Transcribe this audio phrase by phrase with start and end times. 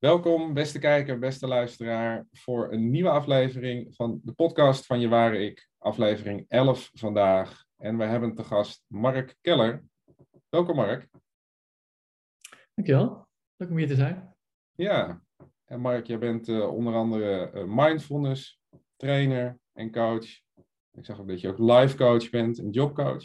[0.00, 5.38] Welkom, beste kijker, beste luisteraar, voor een nieuwe aflevering van de podcast van Je Ware
[5.38, 7.64] Ik, aflevering 11 vandaag.
[7.76, 9.84] En we hebben te gast Mark Keller.
[10.48, 11.08] Welkom, Mark.
[12.74, 13.28] Dankjewel.
[13.56, 14.34] Leuk om hier te zijn.
[14.74, 15.22] Ja,
[15.64, 18.60] en Mark, jij bent uh, onder andere uh, mindfulness
[18.96, 20.26] trainer en coach.
[20.90, 23.24] Ik zag ook dat je ook life coach bent en jobcoach.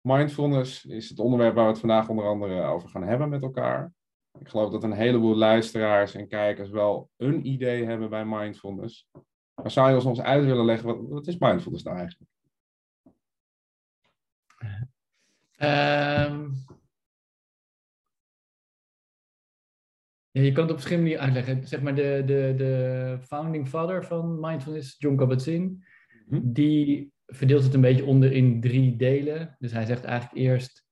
[0.00, 3.92] Mindfulness is het onderwerp waar we het vandaag onder andere over gaan hebben met elkaar.
[4.38, 9.08] Ik geloof dat een heleboel luisteraars en kijkers wel een idee hebben bij mindfulness.
[9.54, 12.30] Maar zou je ons ons uit willen leggen, wat, wat is mindfulness nou eigenlijk?
[15.62, 16.54] Um,
[20.30, 21.68] ja, je kan het op verschillende manieren uitleggen.
[21.68, 25.84] Zeg maar de, de, de founding father van mindfulness, John Kabat-Zinn,
[26.28, 26.52] -hmm.
[26.52, 29.56] die verdeelt het een beetje onder in drie delen.
[29.58, 30.86] Dus hij zegt eigenlijk eerst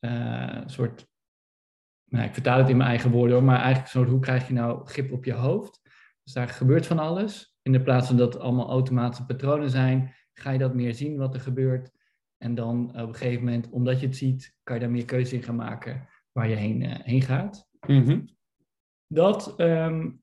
[0.00, 1.11] uh, een soort
[2.12, 4.52] nou, ik vertaal het in mijn eigen woorden hoor, maar eigenlijk soort, hoe krijg je
[4.52, 5.80] nou grip op je hoofd?
[6.22, 7.56] Dus daar gebeurt van alles.
[7.62, 11.16] In de plaats van dat het allemaal automatische patronen zijn, ga je dat meer zien
[11.16, 11.90] wat er gebeurt.
[12.38, 15.34] En dan op een gegeven moment, omdat je het ziet, kan je daar meer keuze
[15.34, 17.68] in gaan maken waar je heen, uh, heen gaat.
[17.86, 18.28] Mm -hmm.
[19.06, 19.54] Dat.
[19.60, 20.22] Um,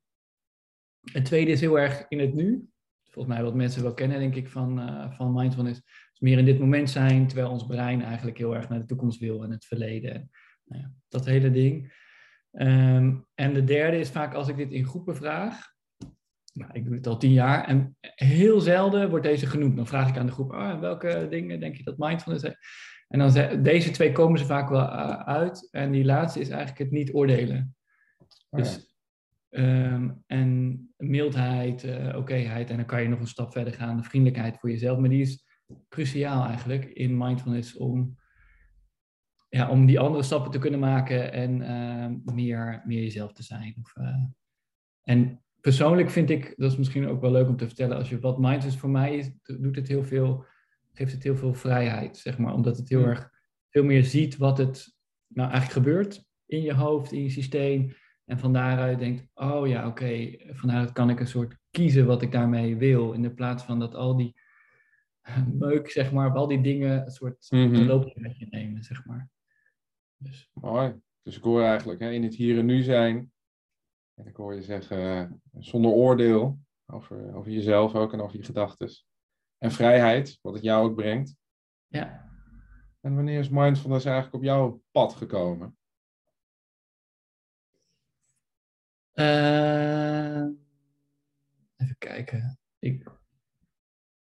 [1.11, 2.69] het tweede is heel erg in het nu.
[3.03, 5.81] Volgens mij wat mensen wel kennen, denk ik, van, uh, van mindfulness.
[6.09, 9.19] Dus meer in dit moment zijn, terwijl ons brein eigenlijk heel erg naar de toekomst
[9.19, 10.29] wil en het verleden.
[10.69, 11.93] Nou ja, dat hele ding.
[12.51, 15.73] Um, en de derde is vaak als ik dit in groepen vraag.
[16.53, 19.75] Nou, ik doe het al tien jaar en heel zelden wordt deze genoemd.
[19.75, 22.55] Dan vraag ik aan de groep, ah, welke dingen denk je dat mindfulness is?
[23.07, 24.89] En dan zijn deze twee komen ze vaak wel
[25.25, 25.67] uit.
[25.71, 27.75] En die laatste is eigenlijk het niet oordelen.
[28.49, 28.95] Oh, dus,
[29.49, 32.69] um, en mildheid, uh, okéheid.
[32.69, 33.97] En dan kan je nog een stap verder gaan.
[33.97, 34.99] De vriendelijkheid voor jezelf.
[34.99, 35.45] Maar die is
[35.89, 38.17] cruciaal eigenlijk in mindfulness om
[39.49, 43.75] ja, om die andere stappen te kunnen maken en uh, meer, meer jezelf te zijn.
[43.81, 44.15] Of, uh,
[45.03, 48.19] en persoonlijk vind ik, dat is misschien ook wel leuk om te vertellen, als je
[48.19, 50.45] wat mindfulness voor mij is, doet het heel veel,
[50.93, 52.53] geeft het heel veel vrijheid, zeg maar.
[52.53, 53.29] Omdat het heel erg
[53.69, 54.97] veel meer ziet wat het
[55.27, 57.93] nou eigenlijk gebeurt in je hoofd, in je systeem.
[58.25, 62.05] En van daaruit denkt, oh ja, oké, okay, van daaruit kan ik een soort kiezen
[62.05, 63.11] wat ik daarmee wil.
[63.11, 64.35] In de plaats van dat al die
[65.53, 67.85] meuk, zeg maar, al die dingen een soort mm -hmm.
[67.85, 69.29] loopje met je nemen, zeg maar.
[70.21, 70.49] Dus.
[70.53, 71.01] Mooi.
[71.21, 73.31] Dus ik hoor eigenlijk hè, in het hier en nu zijn.
[74.13, 78.89] En ik hoor je zeggen zonder oordeel over, over jezelf ook en over je gedachten.
[79.57, 81.35] En vrijheid, wat het jou ook brengt.
[81.87, 82.29] Ja.
[83.01, 85.77] En wanneer is mindfulness eigenlijk op jouw pad gekomen?
[89.13, 90.45] Uh,
[91.75, 92.59] even kijken.
[92.79, 93.11] Ik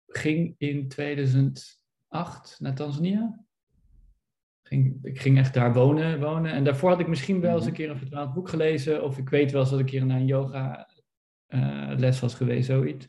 [0.08, 3.46] ging in 2008 naar Tanzania.
[4.68, 6.52] Ging, ik ging echt daar wonen, wonen.
[6.52, 9.04] En daarvoor had ik misschien wel eens een keer een vertaald boek gelezen.
[9.04, 10.90] Of ik weet wel eens dat ik een keer naar een yoga
[11.48, 13.08] uh, les was geweest, zoiets.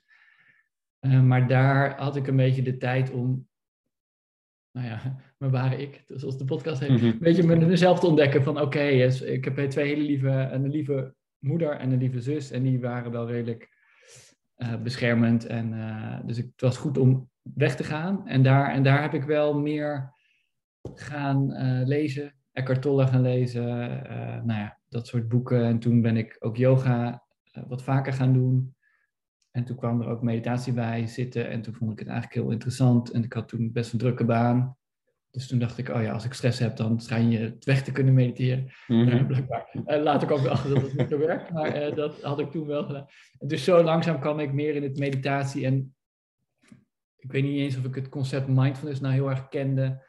[1.01, 3.49] Uh, maar daar had ik een beetje de tijd om,
[4.73, 7.07] nou ja, maar waar ik, zoals de podcast heet, mm -hmm.
[7.07, 10.71] een beetje mezelf te ontdekken van oké, okay, yes, ik heb twee hele lieve, een
[10.71, 12.51] lieve moeder en een lieve zus.
[12.51, 13.69] En die waren wel redelijk
[14.57, 15.47] uh, beschermend.
[15.47, 15.75] En,
[16.27, 18.27] dus het was goed om weg te gaan.
[18.27, 20.13] En daar, en daar heb ik wel meer
[20.95, 22.35] gaan uh, lezen.
[22.53, 23.65] Eckhart Tolle gaan lezen.
[23.65, 25.65] Uh, nou ja, dat soort boeken.
[25.65, 27.25] En toen ben ik ook yoga
[27.57, 28.75] uh, wat vaker gaan doen.
[29.51, 31.49] En toen kwam er ook meditatie bij zitten.
[31.51, 33.11] En toen vond ik het eigenlijk heel interessant.
[33.11, 34.77] En ik had toen best een drukke baan.
[35.31, 37.83] Dus toen dacht ik, oh ja, als ik stress heb, dan schijn je het weg
[37.83, 38.71] te kunnen mediteren.
[38.87, 39.69] Mm blijkbaar.
[39.85, 41.53] laat ik ook wel achter dat het niet zo werkt.
[41.53, 43.07] Maar dat had ik toen wel gedaan.
[43.39, 45.65] Dus zo langzaam kwam ik meer in het meditatie.
[45.67, 45.95] En
[47.17, 50.07] ik weet niet eens of ik het concept mindfulness nou heel erg kende.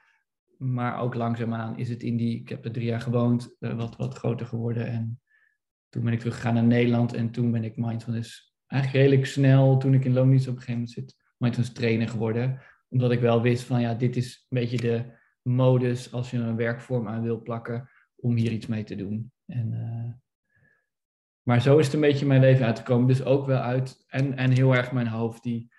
[0.59, 3.95] Maar ook langzaamaan is het in die, ik heb er drie jaar gewoond, uh, wat,
[3.95, 4.87] wat groter geworden.
[4.87, 5.21] En
[5.89, 9.93] toen ben ik teruggegaan naar Nederland en toen ben ik mindfulness eigenlijk redelijk snel, toen
[9.93, 12.61] ik in loondienst op een gegeven moment zit, mindfulness trainer geworden.
[12.89, 16.55] Omdat ik wel wist van ja, dit is een beetje de modus als je een
[16.55, 19.31] werkvorm aan wil plakken om hier iets mee te doen.
[19.45, 20.13] En, uh,
[21.41, 23.07] maar zo is het een beetje mijn leven uitgekomen.
[23.07, 25.71] Dus ook wel uit en, en heel erg mijn hoofd die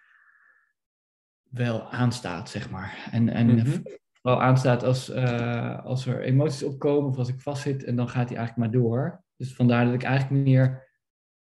[1.51, 3.09] wel aanstaat, zeg maar.
[3.11, 3.83] En, en -hmm
[4.23, 8.29] wel aanstaat als, uh, als er emoties opkomen of als ik vastzit en dan gaat
[8.29, 9.25] hij eigenlijk maar door.
[9.37, 10.89] Dus vandaar dat ik eigenlijk meer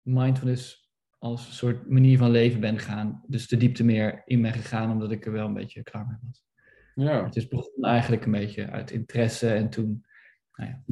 [0.02, 3.24] mindfulness als een soort manier van leven ben gegaan.
[3.28, 6.18] Dus de diepte meer in ben gegaan omdat ik er wel een beetje klaar mee
[6.22, 6.48] was.
[6.96, 7.24] Ja.
[7.24, 10.06] Het is begonnen eigenlijk een beetje uit interesse en toen,
[10.54, 10.84] nou ja.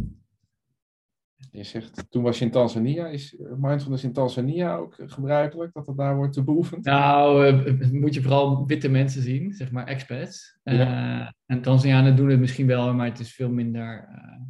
[1.52, 3.08] Je zegt, toen was je in Tanzania.
[3.08, 6.86] Is mindfulness in Tanzania ook gebruikelijk, dat het daar wordt beoefend?
[6.86, 10.60] Nou, uh, moet je vooral witte mensen zien, zeg maar expats.
[10.64, 11.22] Ja.
[11.22, 14.10] Uh, en Tanzanianen doen het misschien wel, maar het is veel minder...
[14.12, 14.42] Uh,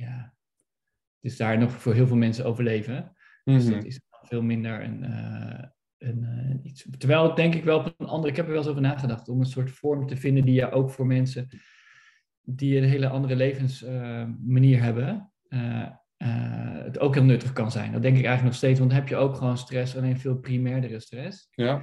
[0.00, 0.34] ja,
[1.20, 3.12] het is daar nog voor heel veel mensen overleven.
[3.44, 3.72] Dus Mhm.
[3.74, 5.64] dat is veel minder een, eh,
[5.98, 6.86] een, eh, iets.
[6.98, 9.40] Terwijl denk ik wel op een andere, ik heb er wel eens over nagedacht, om
[9.40, 11.48] een soort vorm te vinden die je ook voor mensen
[12.42, 17.92] die een hele andere levensmanier hebben, eh, eh, het ook heel nuttig kan zijn.
[17.92, 20.36] Dat denk ik eigenlijk nog steeds, want dan heb je ook gewoon stress, alleen veel
[20.36, 21.48] primairdere stress.
[21.50, 21.82] Ja.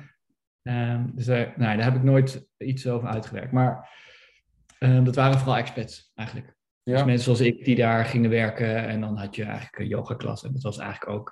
[0.62, 3.51] Ehm, dus daar, nou, daar heb ik nooit iets over uitgewerkt.
[3.51, 3.89] Maar
[4.80, 6.56] ehm, dat waren vooral expats eigenlijk.
[6.83, 7.06] Dus Ja.
[7.06, 8.88] mensen zoals ik die daar gingen werken.
[8.88, 10.44] En dan had je eigenlijk een yogaklas.
[10.44, 11.31] En dat was eigenlijk ook...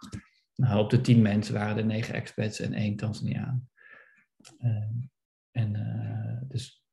[0.56, 3.70] Nou, op de tien mensen waren er negen expats en één Tanzaniaan.
[4.58, 4.94] Ehm,
[5.52, 6.84] en eh, dus...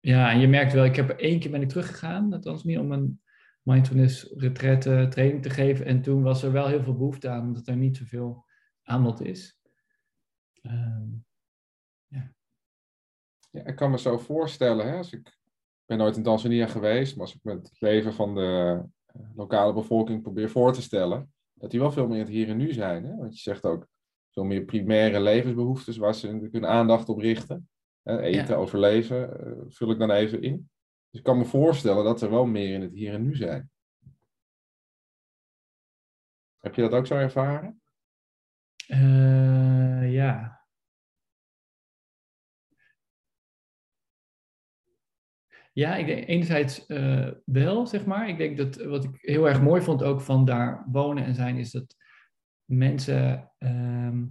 [0.00, 0.84] Ja, en je merkt wel...
[0.84, 3.20] Ik heb er één keer ben ik teruggegaan naar Tanzania om een
[3.62, 5.86] mindfulness retraite training te geven.
[5.86, 8.44] En toen was er wel heel veel behoefte aan, omdat er niet zoveel
[8.82, 9.58] aanbod is.
[10.62, 11.08] Ehm,
[13.52, 15.38] Ja, ik kan me zo voorstellen, hè, als ik,
[15.86, 19.72] ben nooit in Tanzania geweest, maar als ik me het leven van de eh, lokale
[19.72, 23.04] bevolking probeer voor te stellen, dat die wel veel meer het hier en nu zijn.
[23.04, 23.16] Hè?
[23.16, 23.86] Want je zegt ook
[24.30, 27.68] veel meer primaire levensbehoeftes waar ze hun aandacht op richten.
[28.02, 28.54] Hè, eten, Ja.
[28.54, 30.70] overleven, eh, vul ik dan even in.
[31.10, 33.70] Dus ik kan me voorstellen dat er wel meer in het hier en nu zijn.
[36.58, 37.82] Heb je dat ook zo ervaren?
[38.86, 40.58] Eh, ja.
[45.72, 48.28] Ja, ik denk enerzijds eh, wel, zeg maar.
[48.28, 51.56] Ik denk dat wat ik heel erg mooi vond ook van daar wonen en zijn,
[51.56, 51.96] is dat
[52.64, 54.26] mensen ehm,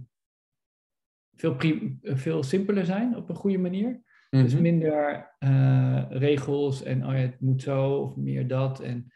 [1.34, 1.56] veel,
[2.02, 4.02] veel simpeler zijn op een goede manier.
[4.30, 4.62] Dus Mhm.
[4.62, 8.80] minder eh, regels en oh ja, het moet zo of meer dat.
[8.80, 9.12] En,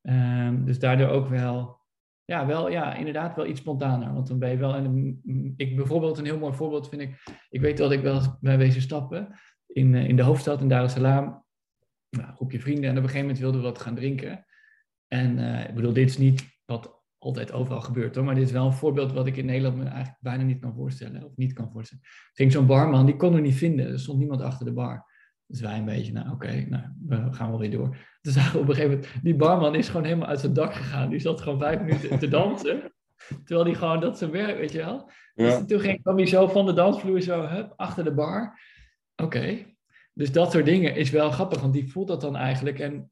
[0.00, 1.76] ehm, dus daardoor ook wel,
[2.24, 4.12] ja, wel, ja, inderdaad wel iets spontaner.
[4.12, 7.60] Want dan ben je wel, en ik bijvoorbeeld, een heel mooi voorbeeld vind ik, ik
[7.60, 10.84] weet dat ik wel eens ben wezen stappen in, eh, in de hoofdstad in Dar
[10.84, 11.44] es Salaam.
[12.10, 14.46] Nou, groepje vrienden en op een gegeven moment wilden we wat gaan drinken.
[15.06, 18.52] En eh, ik bedoel, dit is niet wat altijd overal gebeurt hoor, maar dit is
[18.52, 21.52] wel een voorbeeld wat ik in Nederland me eigenlijk bijna niet kan voorstellen, of niet
[21.52, 22.04] kan voorstellen.
[22.04, 25.06] Er ging zo'n barman, die kon er niet vinden, er stond niemand achter de bar.
[25.46, 27.96] Dus wij een beetje, nou oké, nou, we gaan wel weer door.
[28.20, 30.74] Toen zagen we op een gegeven moment, die barman is gewoon helemaal uit zijn dak
[30.74, 31.10] gegaan.
[31.10, 32.92] Die zat gewoon vijf minuten te dansen.
[33.44, 35.10] Terwijl die gewoon, dat zijn werk, weet je wel.
[35.34, 35.44] Ja.
[35.44, 38.60] Dus toen ging, kwam hij zo van de dansvloer, zo hup, achter de bar.
[39.16, 39.66] Oké.
[40.12, 42.78] Dus dat soort dingen is wel grappig, want die voelt dat dan eigenlijk.
[42.78, 43.10] En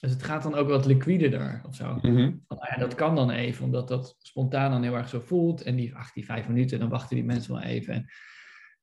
[0.00, 1.98] dus het gaat dan ook wat liquider of zo.
[2.02, 2.32] Mhm.
[2.46, 5.62] Ah ja, dat kan dan even, omdat dat spontaan dan heel erg zo voelt.
[5.62, 7.94] En die, ach, die vijf minuten, dan wachten die mensen wel even.
[7.94, 8.06] En,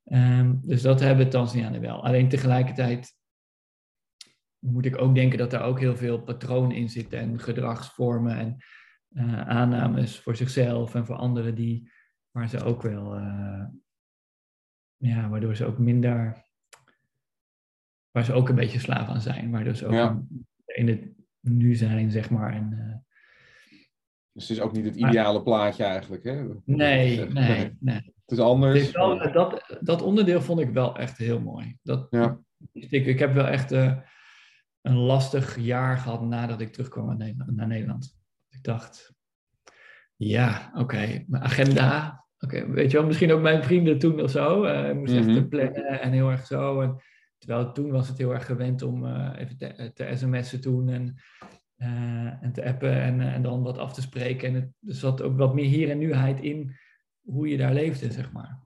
[0.04, 2.04] ehm, dus dat hebben Tanzanianen wel.
[2.04, 3.15] Alleen tegelijkertijd
[4.60, 7.19] moet ik ook denken dat daar ook heel veel patronen in zitten.
[7.19, 8.57] En gedragsvormen en
[9.09, 11.56] eh, aannames voor zichzelf en voor anderen.
[11.56, 11.92] Die,
[12.31, 13.66] waar ze ook wel, eh,
[14.98, 16.45] ja, waardoor ze ook minder,
[18.12, 19.51] waar ze ook een beetje slaaf aan zijn.
[19.51, 20.21] Waardoor ze ook Ja.
[20.75, 21.02] In het
[21.40, 22.54] nu zijn, zeg maar.
[22.54, 22.96] En, eh,
[24.31, 26.24] Dus het is ook niet het ideale plaatje eigenlijk.
[26.24, 26.46] Hè?
[26.66, 28.14] Nee, nee, nee.
[28.25, 28.80] Het is anders.
[28.80, 31.78] Het is wel, dat, dat onderdeel vond ik wel echt heel mooi.
[31.81, 32.40] Dat, Ja.
[32.72, 33.98] ik, ik heb wel echt eh,
[34.81, 37.56] een lastig jaar gehad nadat ik terugkwam naar Nederland.
[37.56, 38.18] Naar Nederland.
[38.50, 39.14] Ik dacht,
[40.16, 42.22] ja, oké, mijn agenda.
[42.40, 44.64] Oké, weet je wel, misschien ook mijn vrienden toen of zo.
[44.64, 45.30] eh, ik moest Mhm.
[45.30, 46.81] even plannen en heel erg zo.
[46.81, 47.02] En,
[47.45, 51.16] terwijl toen was het heel erg gewend om eh, even te, te sms'en toen en,
[51.75, 54.48] eh, en te appen en, eh, en dan wat af te spreken.
[54.48, 56.76] En het, er zat ook wat meer hier en nuheid in
[57.21, 58.59] hoe je daar leefde, zeg maar.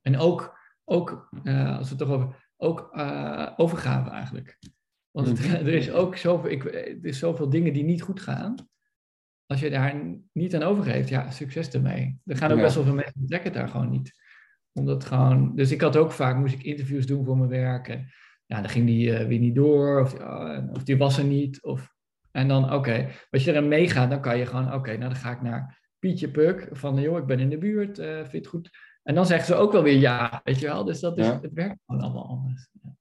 [0.00, 4.58] En ook, ook eh, als we het toch over, ook eh, overgave eigenlijk.
[5.10, 5.54] Want het- Mhm.
[5.66, 8.54] er is ook zoveel, ik, er is zoveel dingen die niet goed gaan.
[9.46, 9.94] Als je daar
[10.32, 12.18] niet aan overgeeft, ja, succes ermee.
[12.24, 12.62] Er gaan ook Ja.
[12.62, 14.22] best wel veel mensen trekken daar gewoon niet.
[14.74, 17.88] Omdat gewoon, dus ik had ook vaak, moest ik interviews doen voor mijn werk.
[17.88, 18.06] En
[18.46, 21.62] ja, dan ging die eh, weer niet door, of, ja, of die was er niet.
[21.62, 21.92] Of,
[22.30, 25.30] en dan, oké, als je erin meegaat, dan kan je gewoon, oké, nou dan ga
[25.30, 26.68] ik naar Pietje Puk.
[26.72, 28.70] Van, joh, ik ben in de buurt, eh vind je het goed?
[29.02, 30.84] En dan zeggen ze ook wel weer ja, weet je wel.
[30.84, 31.40] Dus dat is, Ja.
[31.40, 32.68] het werkt gewoon allemaal anders.
[32.82, 32.96] Ja.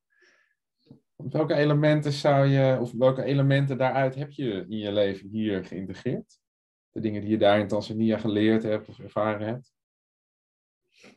[1.15, 6.39] Welke elementen zou je, of welke elementen daaruit heb je in je leven hier geïntegreerd?
[6.91, 9.72] De dingen die je daar in Tanzania geleerd hebt of ervaren hebt?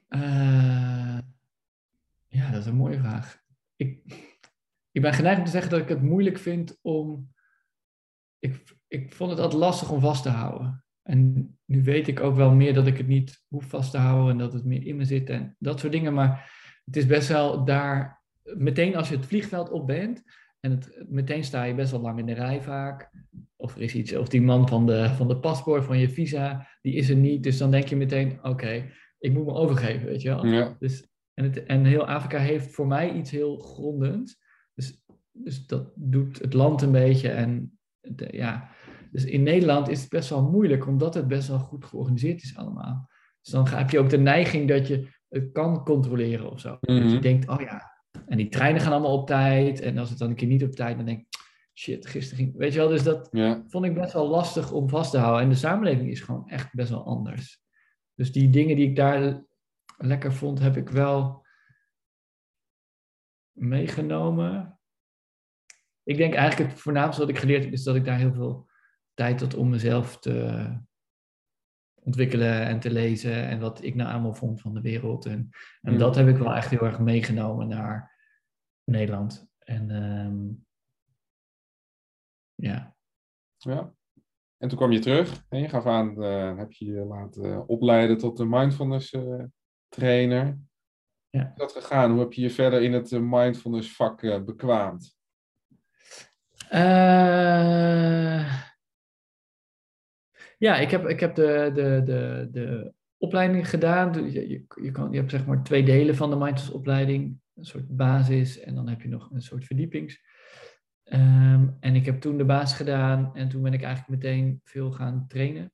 [0.08, 1.18] Eh,
[2.26, 3.42] ja, dat is een mooie vraag.
[3.76, 4.00] Ik,
[4.92, 7.34] ik ben geneigd om te zeggen dat ik het moeilijk vind om.
[8.38, 10.84] Ik, ik vond het altijd lastig om vast te houden.
[11.02, 14.30] En nu weet ik ook wel meer dat ik het niet hoef vast te houden
[14.30, 16.14] en dat het meer in me zit en dat soort dingen.
[16.14, 16.52] Maar
[16.84, 20.22] het is best wel daar, meteen als je het vliegveld op bent
[20.60, 23.10] en het, meteen sta je best wel lang in de rij vaak.
[23.56, 26.66] Of er is iets, of die man van de, van de paspoort, van je visa,
[26.82, 27.42] die is er niet.
[27.42, 28.90] Dus dan denk je meteen, oké,
[29.26, 30.46] ik moet me overgeven, weet je wel.
[30.46, 30.76] Ja.
[30.78, 34.38] Dus, en, het, en heel Afrika heeft voor mij iets heel grondends.
[34.74, 35.02] Dus,
[35.32, 37.28] dus dat doet het land een beetje.
[37.28, 38.68] En het, ja,
[39.12, 42.56] Dus in Nederland is het best wel moeilijk, omdat het best wel goed georganiseerd is
[42.56, 43.08] allemaal.
[43.42, 46.76] Dus dan heb je ook de neiging dat je het kan controleren of zo.
[46.80, 47.20] Dat je Mhm.
[47.20, 47.92] denkt, oh ja,
[48.26, 49.80] en die treinen gaan allemaal op tijd.
[49.80, 51.26] En als het dan een keer niet op tijd, dan denk ik,
[51.74, 52.56] shit, gisteren ging...
[52.56, 53.62] Weet je wel, dus dat Ja.
[53.68, 55.42] vond ik best wel lastig om vast te houden.
[55.42, 57.64] En de samenleving is gewoon echt best wel anders.
[58.16, 59.44] Dus die dingen die ik daar
[59.96, 61.46] lekker vond, heb ik wel
[63.52, 64.80] meegenomen.
[66.02, 68.68] Ik denk eigenlijk het voornaamste wat ik geleerd heb, is dat ik daar heel veel
[69.14, 70.68] tijd had om mezelf te
[71.94, 73.48] ontwikkelen en te lezen.
[73.48, 75.26] En wat ik nou allemaal vond van de wereld.
[75.26, 78.16] En, en dat heb ik wel echt heel erg meegenomen naar
[78.84, 79.50] Nederland.
[79.58, 80.52] En ehm,
[82.54, 82.96] ja.
[83.56, 83.95] Ja.
[84.58, 88.18] En toen kwam je terug en je gaf aan, eh, heb je je laten opleiden
[88.18, 89.44] tot de mindfulness eh,
[89.88, 90.58] trainer.
[91.36, 91.52] Ja.
[91.54, 92.10] Hoe is dat gegaan?
[92.10, 95.16] Hoe heb je je verder in het eh, mindfulness vak eh, bekwaamd?
[96.68, 98.54] Eh,
[100.58, 104.30] ja, ik heb, ik heb de, de, de, de opleiding gedaan.
[104.32, 107.38] Je, je, je, kan, je hebt zeg maar twee delen van de mindfulness opleiding.
[107.54, 110.22] Een soort basis en dan heb je nog een soort verdiepings.
[111.06, 114.90] Ehm, en ik heb toen de basis gedaan en toen ben ik eigenlijk meteen veel
[114.90, 115.72] gaan trainen.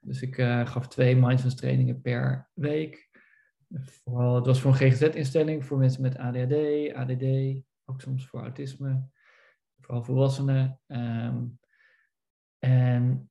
[0.00, 3.08] Dus ik eh, gaf twee mindfulness trainingen per week.
[3.68, 6.54] Vooral, het was voor een GGZ-instelling voor mensen met ADHD,
[6.94, 7.24] ADD,
[7.84, 9.08] ook soms voor autisme
[9.88, 10.80] vooral volwassenen.
[10.86, 11.44] Ehm,
[12.58, 13.30] en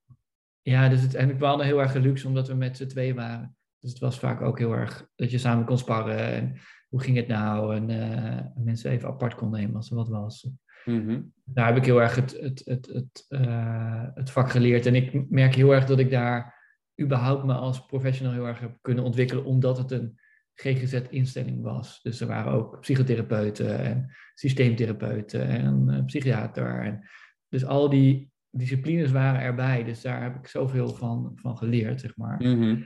[0.62, 3.56] ja, dus het, en ik heel erg luxe omdat we met z'n tweeën waren.
[3.80, 6.32] Dus het was vaak ook heel erg dat je samen kon sparren.
[6.32, 7.76] En hoe ging het nou?
[7.76, 10.50] En eh, mensen even apart kon nemen als er wat was.
[10.88, 11.22] Mhm.
[11.44, 14.86] Daar heb ik heel erg het, het, het, het, eh, het vak geleerd.
[14.86, 16.56] En ik merk heel erg dat ik daar
[17.02, 20.20] überhaupt me als professional heel erg heb kunnen ontwikkelen, omdat het een
[20.54, 22.02] GGZ-instelling was.
[22.02, 26.82] Dus er waren ook psychotherapeuten en systeemtherapeuten en eh, psychiater.
[26.84, 27.08] En
[27.50, 29.84] dus al die disciplines waren erbij.
[29.84, 32.42] Dus daar heb ik zoveel van, van geleerd, zeg maar.
[32.42, 32.84] Mhm.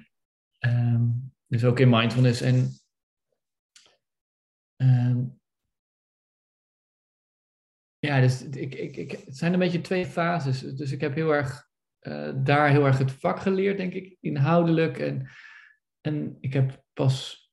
[0.60, 1.05] Ehm,
[1.48, 2.41] dus ook in mindfulness.
[2.41, 2.70] En
[4.75, 5.24] ehm,
[8.01, 10.60] ja, dus ik, ik, ik, het zijn een beetje twee fases.
[10.60, 15.00] Dus ik heb heel erg eh, daar heel erg het vak geleerd, denk ik, inhoudelijk.
[15.00, 15.29] En,
[16.01, 17.50] en ik heb pas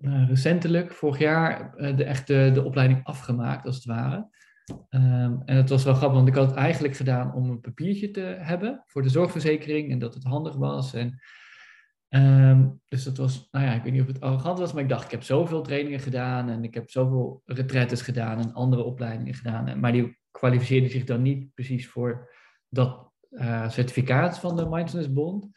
[0.00, 4.28] eh, recentelijk, vorig jaar, eh, de, echt de, de opleiding afgemaakt, als het ware.
[4.88, 8.10] Ehm, en het was wel grappig, want ik had het eigenlijk gedaan om een papiertje
[8.10, 10.94] te hebben voor de zorgverzekering en dat het handig was.
[10.94, 11.20] En,
[12.08, 14.88] ehm, dus dat was, nou ja, ik weet niet of het arrogant was, maar ik
[14.88, 19.34] dacht, ik heb zoveel trainingen gedaan en ik heb zoveel retretes gedaan en andere opleidingen
[19.34, 19.66] gedaan.
[19.68, 22.30] En, maar die kwalificeerde zich dan niet precies voor
[22.68, 25.48] dat eh, certificaat van de Mindfulness Bond.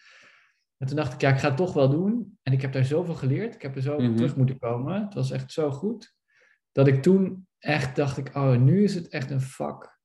[0.78, 2.40] En toen dacht ik, ja, ik ga het toch wel doen.
[2.44, 3.56] En ik heb daar zoveel geleerd.
[3.56, 4.16] Ik heb er zo Mhm.
[4.16, 5.02] terug moeten komen.
[5.04, 6.16] Het was echt zo goed.
[6.72, 10.00] Dat ik toen echt dacht ik, oh, nu is het echt een vak.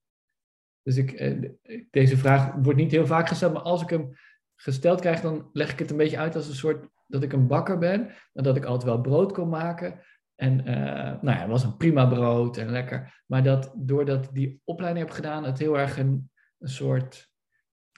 [0.83, 1.50] Dus ik, eh,
[1.91, 4.11] deze vraag wordt niet heel vaak gesteld, maar als ik hem
[4.57, 7.47] gesteld krijg, dan leg ik het een beetje uit als een soort dat ik een
[7.47, 8.11] bakker ben.
[8.33, 10.01] En dat ik altijd wel brood kon maken.
[10.35, 13.23] En eh, nou ja, het was een prima brood en lekker.
[13.27, 17.31] Maar dat doordat ik die opleiding heb gedaan, het heel erg een, een soort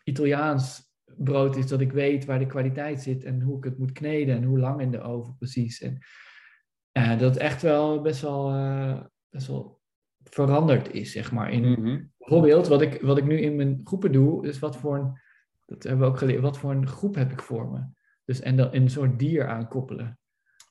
[0.04, 0.86] Italiaans
[1.16, 4.36] brood is dat ik weet waar de kwaliteit zit en hoe ik het moet kneden
[4.36, 5.80] en hoe lang in de oven precies.
[5.80, 5.98] En
[6.92, 9.00] ja, dat echt wel best wel, eh,
[9.30, 9.80] best wel
[10.22, 11.52] veranderd is, zeg maar.
[11.52, 12.04] In, Mhm.
[12.18, 15.20] Bijvoorbeeld, wat ik, wat ik nu in mijn groepen doe, is wat voor een,
[15.68, 17.84] dat hebben we ook geleerd, wat voor een groep heb ik voor me?
[18.24, 20.18] Dus en dan een soort dier aan koppelen.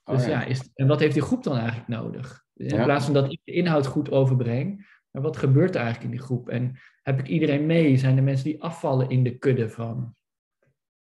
[0.03, 0.31] Oh, Dus ja.
[0.31, 2.45] ja, is, en wat heeft die groep dan eigenlijk nodig?
[2.53, 2.83] In Ja.
[2.83, 6.25] plaats van dat ik de inhoud goed overbreng, maar wat gebeurt er eigenlijk in die
[6.25, 6.49] groep?
[6.49, 7.97] En heb ik iedereen mee?
[7.97, 10.15] Zijn er mensen die afvallen in de kudde van,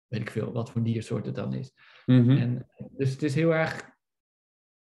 [0.08, 1.74] weet ik veel, wat voor diersoort het dan is?
[2.06, 2.30] Mhm.
[2.30, 3.90] En, dus het is heel erg,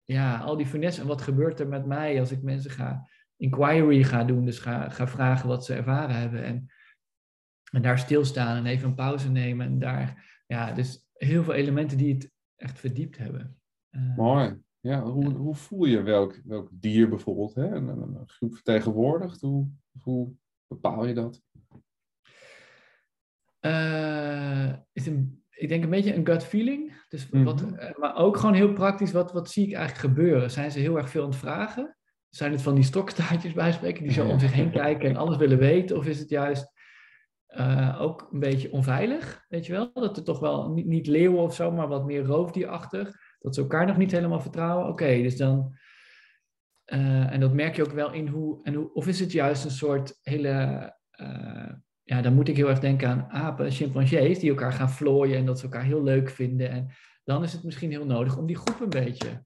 [0.02, 1.00] ja, al die finesse.
[1.00, 4.88] En wat gebeurt er met mij als ik mensen ga, inquiry ga doen, dus ga,
[4.88, 6.44] ga vragen wat ze ervaren hebben.
[6.44, 6.68] En,
[7.74, 9.66] en daar stilstaan en even een pauze nemen.
[9.66, 13.58] En daar, ja, dus heel veel elementen die het echt verdiept hebben.
[13.90, 14.62] Eh, Mooi.
[14.80, 17.66] Ja, hoe, hoe voel je welk, welk dier bijvoorbeeld hè?
[17.74, 19.40] Een, groep vertegenwoordigt?
[19.40, 19.68] Hoe,
[20.02, 20.32] hoe
[20.66, 21.42] bepaal je dat?
[23.60, 26.92] eh, is een, ik denk een beetje een gut feeling.
[27.08, 27.44] Dus Mhm.
[27.44, 30.50] wat, eh, maar ook gewoon heel praktisch, wat, wat zie ik eigenlijk gebeuren?
[30.50, 31.96] Zijn ze heel erg veel aan het vragen?
[32.28, 35.36] Zijn het van die stokstaartjes bij spreken die zo om zich heen kijken en alles
[35.36, 35.96] willen weten?
[35.96, 36.72] Of is het juist
[37.54, 39.90] eh, ook een beetje onveilig, weet je wel?
[39.92, 43.16] Dat er toch wel niet, niet leeuwen of zo, maar wat meer roofdierachtig.
[43.40, 44.88] Dat ze elkaar nog niet helemaal vertrouwen.
[44.88, 45.76] Oké, dus dan...
[46.84, 48.92] eh, en dat merk je ook wel in hoe, en hoe...
[48.94, 50.48] Of is het juist een soort hele...
[51.10, 55.36] eh, ja, dan moet ik heel erg denken aan apen, chimpansees, die elkaar gaan vlooien
[55.38, 56.70] en dat ze elkaar heel leuk vinden.
[56.70, 56.88] En
[57.24, 59.44] dan is het misschien heel nodig om die groep een beetje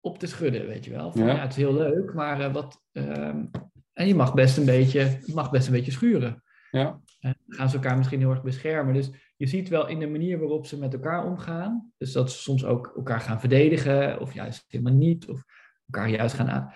[0.00, 1.12] op te schudden, weet je wel.
[1.12, 1.34] Van, Ja.
[1.34, 1.40] ja.
[1.40, 2.82] het is heel leuk, maar wat...
[2.92, 3.44] ehm,
[3.92, 6.42] en je mag best een beetje, mag best een beetje schuren.
[6.70, 7.00] Ja.
[7.20, 8.94] En gaan ze elkaar misschien heel erg beschermen.
[8.94, 11.92] Dus je ziet wel in de manier waarop ze met elkaar omgaan.
[11.96, 15.44] Dus dat ze soms ook elkaar gaan verdedigen, of juist helemaal niet, of
[15.86, 16.72] elkaar juist gaan aan.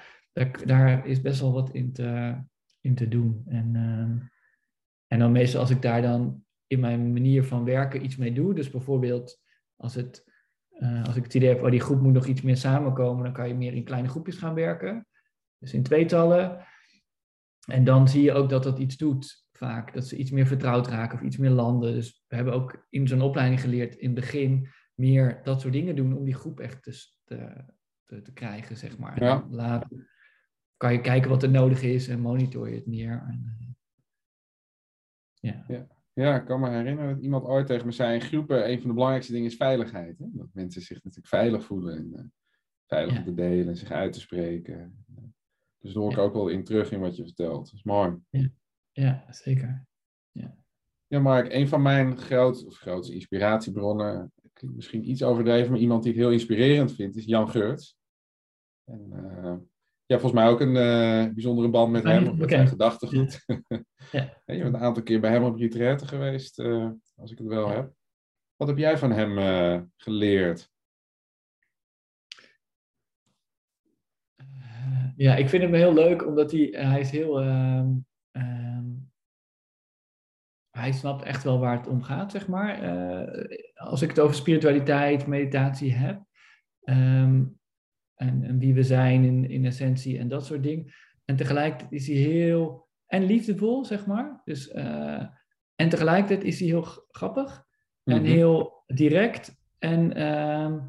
[0.65, 2.37] Daar, is best wel wat in te,
[2.81, 3.43] in te doen.
[3.47, 4.19] En, ehm,
[5.07, 8.55] en dan meestal als ik daar dan in mijn manier van werken iets mee doe.
[8.55, 9.41] Dus bijvoorbeeld
[9.77, 10.25] als, het,
[10.69, 13.33] eh, als ik het idee heb, oh, die groep moet nog iets meer samenkomen, dan
[13.33, 15.07] kan je meer in kleine groepjes gaan werken.
[15.59, 16.67] Dus in tweetallen.
[17.67, 19.95] En dan zie je ook dat dat iets doet vaak.
[19.95, 21.95] Dat ze iets meer vertrouwd raken of iets meer landen.
[21.95, 25.97] Dus we hebben ook in zo'n opleiding geleerd in het begin meer dat soort dingen
[25.97, 27.65] doen om die groep echt te,
[28.05, 29.23] te, te krijgen, zeg maar.
[29.25, 29.47] Ja.
[29.51, 30.11] later
[30.77, 33.25] kan je kijken wat er nodig is en monitor je het meer.
[33.29, 33.57] En,
[35.41, 35.87] eh, ja.
[36.15, 38.89] Ja, ik kan me herinneren dat iemand ooit tegen me zei: in groepen, een van
[38.89, 40.19] de belangrijkste dingen is veiligheid.
[40.19, 40.27] Hè?
[40.33, 42.25] Dat mensen zich natuurlijk veilig voelen en eh,
[42.87, 43.23] veilig Ja.
[43.23, 45.05] te delen en zich uit te spreken.
[45.79, 46.23] Dus daar hoor ik Ja.
[46.23, 47.65] ook wel in terug in wat je vertelt.
[47.65, 48.17] Dat is mooi.
[48.31, 48.49] ja,
[49.31, 49.87] zeker.
[51.07, 56.03] Ja, Mark, een van mijn groot, of grootste inspiratiebronnen, klinkt misschien iets overdreven, maar iemand
[56.03, 57.97] die ik heel inspirerend vind, is Jan Geurts.
[58.85, 59.55] En eh,
[60.07, 63.45] ja, volgens mij ook een eh, bijzondere band met hem, of met zijn gedachtegoed.
[64.13, 64.41] Ja.
[64.45, 67.47] En je bent een aantal keer bij hem op retraite geweest, eh, als ik het
[67.47, 67.75] wel Ja.
[67.75, 67.93] heb.
[68.57, 70.71] Wat heb jij van hem geleerd?
[75.17, 77.41] Ja, ik vind hem heel leuk omdat hij, hij is heel.
[77.41, 77.91] ehm,
[78.33, 78.91] ehm,
[80.71, 82.83] hij snapt echt wel waar het om gaat, zeg maar.
[82.83, 86.23] Eh, als ik het over spiritualiteit, meditatie heb.
[86.83, 87.45] ehm,
[88.15, 90.93] en, en wie we zijn in, in essentie en dat soort dingen.
[91.25, 92.89] En tegelijkertijd is hij heel.
[93.07, 94.41] En liefdevol, zeg maar.
[94.45, 95.27] Dus, eh,
[95.75, 97.65] en tegelijkertijd is hij heel grappig.
[98.05, 98.25] En Mhm.
[98.25, 99.57] heel direct.
[99.79, 100.81] En ehm,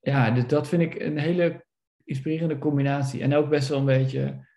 [0.00, 1.66] ja, dus dat vind ik een hele
[2.04, 3.22] inspirerende combinatie.
[3.22, 4.48] En ook best wel een beetje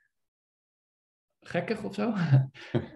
[1.47, 2.13] gekkig of zo.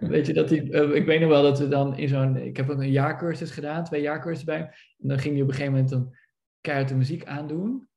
[0.00, 2.56] Weet je, dat hij, eh, ik weet nog wel dat we dan in zo'n, ik
[2.56, 4.66] heb ook een jaarcursus gedaan, twee jaarcursussen bij hem.
[4.98, 6.14] En dan ging hij op een gegeven moment dan
[6.60, 7.88] keihard de muziek aandoen.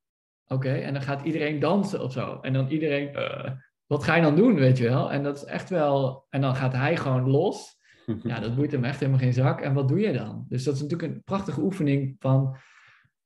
[0.47, 2.39] Oké, en dan gaat iedereen dansen of zo.
[2.41, 3.51] En dan iedereen, eh,
[3.85, 5.11] wat ga je dan doen, weet je wel?
[5.11, 7.81] En dat is echt wel, en dan gaat hij gewoon los.
[8.23, 9.61] Ja, dat boeit hem echt helemaal geen zak.
[9.61, 10.45] En wat doe je dan?
[10.49, 12.57] Dus dat is natuurlijk een prachtige oefening van...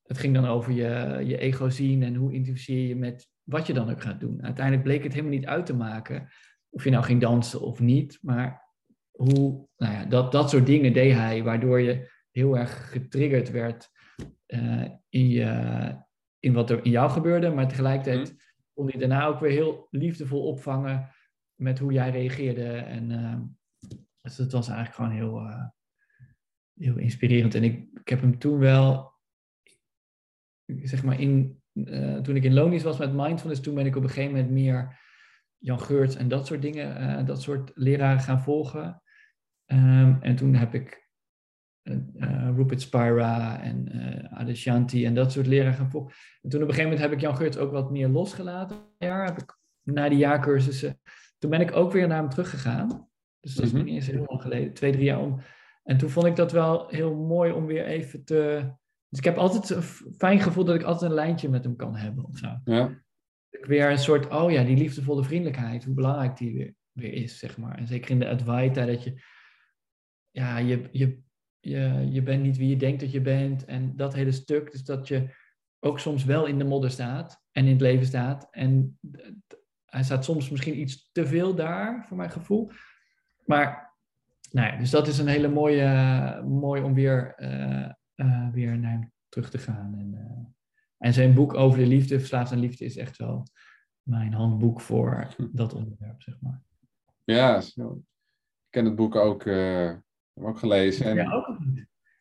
[0.03, 3.73] Het ging dan over je, je ego zien en hoe identificeer je met wat je
[3.73, 4.43] dan ook gaat doen.
[4.43, 6.29] Uiteindelijk bleek het helemaal niet uit te maken
[6.77, 8.19] of je nou ging dansen of niet.
[8.21, 8.63] Maar
[9.11, 13.89] hoe, nou ja, dat, dat soort dingen deed hij, waardoor je heel erg getriggerd werd
[14.45, 15.95] eh, in, je,
[16.39, 17.49] in wat er in jou gebeurde.
[17.49, 18.35] Maar tegelijkertijd
[18.73, 21.09] kon hij daarna ook weer heel liefdevol opvangen
[21.55, 22.67] met hoe jij reageerde.
[22.71, 23.39] En eh,
[24.21, 25.65] dus dat was eigenlijk gewoon heel, eh,
[26.73, 27.55] heel inspirerend.
[27.55, 29.13] En ik, ik heb hem toen wel,
[30.65, 31.61] zeg maar, in,
[32.23, 35.05] toen ik in Lonisch was met Mindfulness, toen ben ik op een gegeven moment meer
[35.57, 39.01] Jan Geurts en dat soort dingen, eh, dat soort leraren gaan volgen.
[39.65, 41.05] Ehm, en toen heb ik
[41.81, 46.13] eh, eh, Rupert Spira en eh Adyashanti en dat soort leraren gaan volgen.
[46.41, 48.77] En toen op een gegeven moment heb ik Jan Geurts ook wat meer losgelaten.
[48.97, 50.99] Ja, heb ik, na die jaarcursussen.
[51.37, 53.07] Toen ben ik ook weer naar hem teruggegaan.
[53.39, 53.83] Dus dat is Mhm.
[53.83, 55.39] niet eens heel lang geleden, twee, drie jaar om.
[55.83, 58.71] En toen vond ik dat wel heel mooi om weer even te.
[59.09, 59.81] Dus ik heb altijd een
[60.17, 62.47] fijn gevoel dat ik altijd een lijntje met hem kan hebben of zo.
[62.63, 63.03] Ja,
[63.61, 67.77] weer een soort, oh ja, die liefdevolle vriendelijkheid, hoe belangrijk die weer, is, zeg maar.
[67.77, 69.21] En zeker in de Advaita, dat je,
[70.31, 71.19] ja, je, je,
[71.59, 73.65] je, je bent niet wie je denkt dat je bent.
[73.65, 75.29] En dat hele stuk, dus dat je
[75.79, 78.47] ook soms wel in de modder staat en in het leven staat.
[78.51, 78.99] En
[79.85, 82.71] hij staat soms misschien iets te veel daar, voor mijn gevoel.
[83.45, 83.95] Maar,
[84.51, 88.91] nou ja, dus dat is een hele mooie, mooi om weer, eh, eh, weer naar
[88.91, 89.95] hem terug te gaan.
[89.97, 90.56] En, eh,
[90.97, 93.47] en zijn boek over de liefde, Verslaafd aan Liefde, is echt wel
[94.01, 96.63] mijn handboek voor dat onderwerp, zeg maar.
[97.23, 97.93] ja zo.
[97.93, 101.05] ik ken het boek ook, heb ook gelezen.
[101.05, 101.57] En, Ja, ook.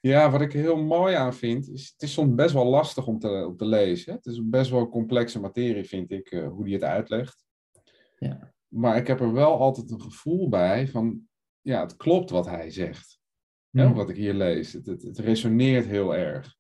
[0.07, 3.07] Ja, wat ik er heel mooi aan vind, is het is soms best wel lastig
[3.07, 4.13] om te, om te lezen.
[4.13, 4.17] hè.
[4.17, 7.45] Het is best wel complexe materie, vind ik, eh, hoe die het uitlegt.
[8.19, 8.55] Ja.
[8.69, 11.29] Maar ik heb er wel altijd een gevoel bij van,
[11.61, 13.19] ja, het klopt wat hij zegt.
[13.71, 14.73] Hè, wat ik hier lees.
[14.73, 16.57] Het, het, het resoneert heel erg.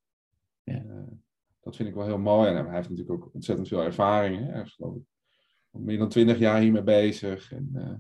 [0.62, 0.74] Ja.
[0.74, 1.02] Eh,
[1.66, 2.48] dat vind ik wel heel mooi.
[2.48, 4.38] En hij heeft natuurlijk ook ontzettend veel ervaring.
[4.38, 4.52] Hè.
[4.52, 5.02] Hij is geloof ik
[5.70, 7.52] al meer dan twintig jaar hiermee bezig.
[7.52, 7.94] En, eh,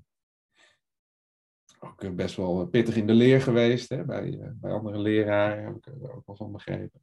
[1.78, 3.88] ook eh, best wel pittig in de leer geweest.
[3.88, 7.00] Hè, bij, eh, bij andere leraren heb ik er ook wel van begrepen.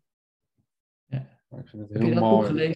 [1.05, 1.41] Ja.
[1.47, 2.75] Maar ik vind het Heb heel mooi.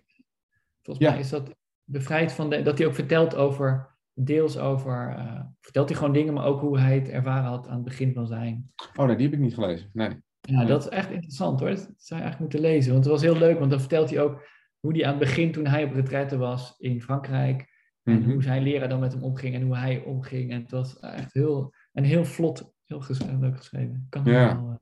[0.82, 1.12] Volgens Ja.
[1.12, 5.90] mij is dat bevrijd van de, dat hij ook vertelt over, deels over, eh, vertelt
[5.90, 8.74] hij gewoon dingen, maar ook hoe hij het ervaren had aan het begin van zijn.
[8.96, 9.90] Oh nee, die heb ik niet gelezen.
[9.94, 10.26] Nee.
[10.50, 11.70] Ja, dat is echt interessant hoor.
[11.70, 12.92] Dat zou je eigenlijk moeten lezen.
[12.92, 14.48] Want het was heel leuk, want dan vertelt hij ook
[14.80, 18.32] hoe hij aan het begin, toen hij op retraite was in Frankrijk, En Mhm.
[18.32, 20.52] hoe zijn leraar dan met hem omging en hoe hij omging.
[20.52, 23.94] En het was echt heel, en heel vlot, heel ges- eh, leuk geschreven.
[23.96, 24.56] Ik kan het Ja.
[24.62, 24.80] wel een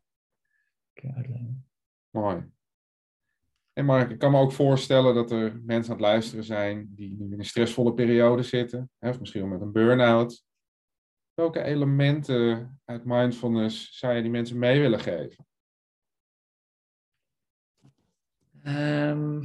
[0.94, 1.68] keer uitleggen.
[2.10, 2.44] Mooi.
[3.74, 7.16] En Mark, ik kan me ook voorstellen dat er mensen aan het luisteren zijn die
[7.20, 10.44] nu in een stressvolle periode zitten, hè, of misschien wel met een burn-out.
[11.34, 15.46] Welke elementen uit mindfulness zou je die mensen mee willen geven?
[18.66, 19.42] Ehm,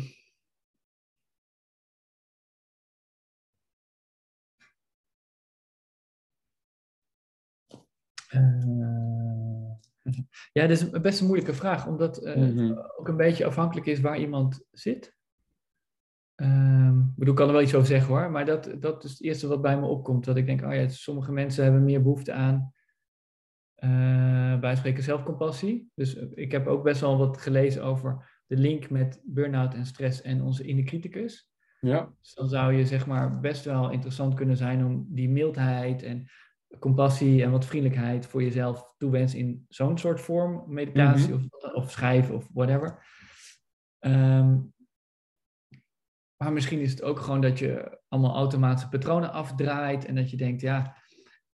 [8.28, 8.64] eh,
[10.52, 12.26] ja, dat is best een moeilijke vraag, omdat het
[12.96, 15.16] ook een beetje afhankelijk is waar iemand zit.
[16.34, 19.10] Ehm, ik bedoel, ik kan er wel iets over zeggen hoor, maar dat, dat is
[19.10, 20.24] het eerste wat bij me opkomt.
[20.24, 22.74] Dat ik denk, oh ja, sommige mensen hebben meer behoefte aan,
[24.60, 25.90] bij spreken zelfcompassie.
[25.94, 30.22] Dus ik heb ook best wel wat gelezen over de link met burn-out en stress
[30.22, 31.50] en onze inner criticus.
[31.80, 32.14] Ja.
[32.20, 36.30] Dus dan zou je zeg maar best wel interessant kunnen zijn om die mildheid en
[36.78, 41.42] compassie en wat vriendelijkheid voor jezelf toewensen in zo'n soort vorm, meditatie of,
[41.74, 43.06] of schrijven of whatever.
[43.98, 44.58] Ehm,
[46.36, 50.36] maar misschien is het ook gewoon dat je allemaal automatische patronen afdraait en dat je
[50.36, 50.96] denkt, ja,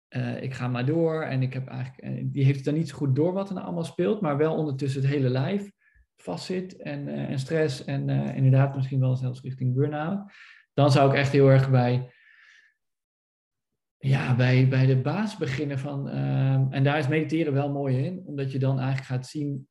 [0.09, 2.97] eh, ik ga maar door en ik heb eigenlijk, en die heeft dan niet zo
[2.97, 5.75] goed door wat er nou allemaal speelt, maar wel ondertussen het hele lijf
[6.17, 10.33] vastzit en, eh, en stress en eh, inderdaad misschien wel zelfs richting burn-out.
[10.75, 12.13] Dan zou ik echt heel erg bij,
[13.97, 18.23] ja, bij, bij de baas beginnen van, ehm, en daar is mediteren wel mooi in,
[18.27, 19.69] omdat je dan eigenlijk gaat zien,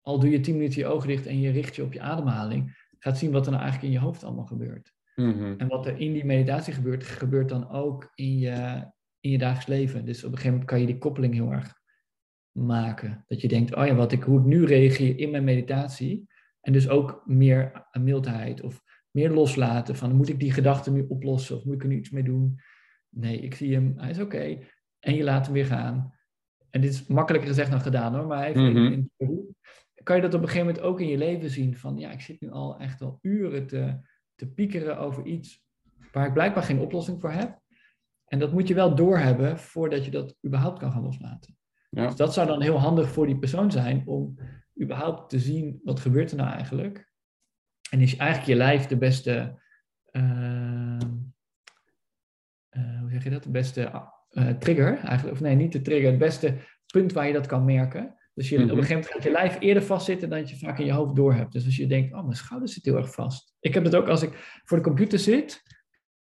[0.00, 2.88] al doe je tien minuten je ogen dicht en je richt je op je ademhaling,
[2.98, 4.92] gaat zien wat er nou eigenlijk in je hoofd allemaal gebeurt.
[5.14, 5.54] Mhm.
[5.56, 8.86] En wat er in die meditatie gebeurt, gebeurt dan ook in je,
[9.20, 10.04] in je dagelijks leven.
[10.04, 11.79] Dus op een gegeven moment kan je die koppeling heel erg
[12.52, 13.24] maken.
[13.26, 16.28] Dat je denkt, oh ja, wat ik, hoe ik nu reageer in mijn meditatie.
[16.60, 21.56] En dus ook meer mildheid of meer loslaten van, moet ik die gedachte nu oplossen
[21.56, 22.60] of moet ik er nu iets mee doen?
[23.08, 24.58] Nee, ik zie hem, hij is oké.
[24.98, 26.14] En je laat hem weer gaan.
[26.70, 28.92] En dit is makkelijker gezegd dan gedaan hoor, maar even Mhm.
[28.92, 29.10] in,
[30.02, 32.20] kan je dat op een gegeven moment ook in je leven zien van, ja, ik
[32.20, 34.00] zit nu al echt al uren te,
[34.34, 35.64] te piekeren over iets
[36.12, 37.60] waar ik blijkbaar geen oplossing voor heb.
[38.24, 41.58] En dat moet je wel doorhebben voordat je dat überhaupt kan gaan loslaten.
[41.90, 42.06] Ja.
[42.06, 44.38] Dus dat zou dan heel handig voor die persoon zijn om
[44.82, 47.08] überhaupt te zien wat gebeurt er nou eigenlijk.
[47.90, 49.60] En is eigenlijk je lijf de beste,
[50.04, 50.96] eh,
[52.68, 56.10] eh, hoe zeg je dat, de beste eh, trigger eigenlijk, of nee, niet de trigger,
[56.10, 56.56] het beste
[56.92, 58.14] punt waar je dat kan merken.
[58.34, 58.64] Dus je, Mhm.
[58.64, 60.92] op een gegeven moment gaat je lijf eerder vastzitten dan dat je vaak in je
[60.92, 61.52] hoofd door hebt.
[61.52, 63.54] Dus als je denkt, oh, mijn schouder zit heel erg vast.
[63.60, 65.62] Ik heb het ook als ik voor de computer zit,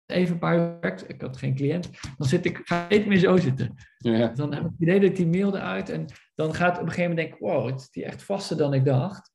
[0.08, 3.18] even een paar uur werkt, ik had geen cliënt, dan zit ik, ga ik meer
[3.18, 3.76] zo zitten.
[3.98, 4.28] Ja.
[4.28, 6.90] Dan heb ik het idee dat ik die mail eruit en dan gaat op een
[6.90, 9.32] gegeven moment denk ik, wow, het is die echt vaster dan ik dacht.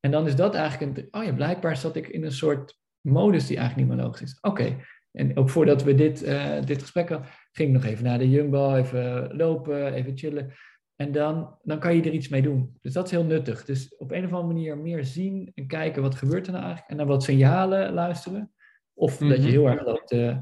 [0.00, 3.46] En dan is dat eigenlijk een, oh ja, blijkbaar zat ik in een soort modus
[3.46, 4.38] die eigenlijk niet meer logisch is.
[4.40, 4.76] Oké,
[5.12, 8.30] en ook voordat we dit, eh, dit gesprek hadden, ging ik nog even naar de
[8.30, 10.52] Jumbo, even lopen, even chillen.
[10.96, 12.78] En dan, dan kan je er iets mee doen.
[12.82, 13.64] Dus dat is heel nuttig.
[13.64, 16.90] Dus op een of andere manier meer zien en kijken wat gebeurt er nou eigenlijk.
[16.90, 18.52] En naar wat signalen luisteren.
[18.98, 19.40] Of dat Mhm.
[19.42, 20.40] je heel erg loopt te,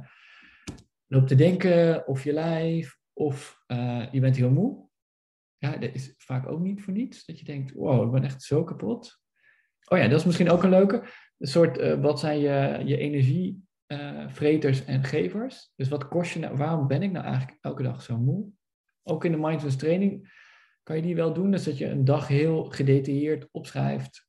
[1.07, 4.85] loopt te denken, of je lijf, of eh, je bent heel moe.
[5.59, 7.25] Ja, dat is vaak ook niet voor niets.
[7.25, 9.21] Dat je denkt, wow, ik ben echt zo kapot.
[9.89, 11.03] Oh ja, dat is misschien ook een leuke.
[11.39, 15.73] Een soort, eh, wat zijn je, je energievreters en gevers?
[15.77, 18.49] Dus wat kost je nou, waarom ben ik nou eigenlijk elke dag zo moe?
[19.03, 20.45] Ook in de mindfulness training
[20.83, 21.51] kan je die wel doen.
[21.51, 24.26] Dus dat je een dag heel gedetailleerd opschrijft.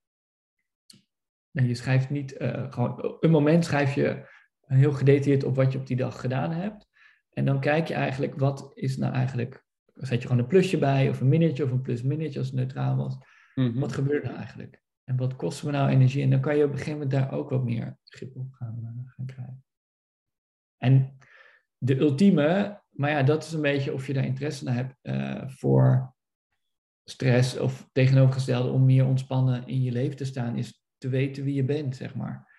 [1.58, 4.26] Nee, je schrijft niet, eh, gewoon een moment schrijf je
[4.62, 6.88] heel gedetailleerd op wat je op die dag gedaan hebt.
[7.30, 11.10] En dan kijk je eigenlijk, wat is nou eigenlijk, zet je gewoon een plusje bij,
[11.10, 13.18] of een minnetje, of een plus-minnetje als het neutraal was.
[13.56, 13.80] Mhm.
[13.80, 14.82] Wat gebeurt er nou eigenlijk?
[15.04, 16.24] En wat kost me nou energie?
[16.24, 18.80] En dan kan je op een gegeven moment daar ook wat meer grip op gaan,
[18.84, 19.64] eh, gaan krijgen.
[20.78, 21.18] En
[21.78, 25.50] de ultieme, maar ja, dat is een beetje of je daar interesse naar hebt eh,
[25.50, 26.16] voor
[27.04, 31.54] stress of tegenovergestelde om meer ontspannen in je leven te staan, is te weten wie
[31.54, 32.56] je bent, zeg maar.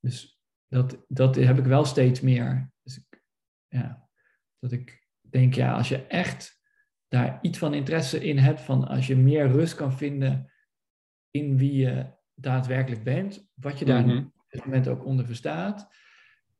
[0.00, 2.72] Dus dat, dat heb ik wel steeds meer.
[2.82, 3.22] Dus ik,
[3.68, 4.08] ja,
[4.58, 6.62] dat ik denk, ja, als je echt
[7.08, 10.52] daar iets van interesse in hebt, van als je meer rust kan vinden
[11.30, 14.16] in wie je daadwerkelijk bent, wat je daar Mhm.
[14.24, 15.94] op dit moment ook onder verstaat,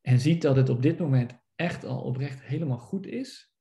[0.01, 3.53] en ziet dat het op dit moment echt al oprecht helemaal goed is,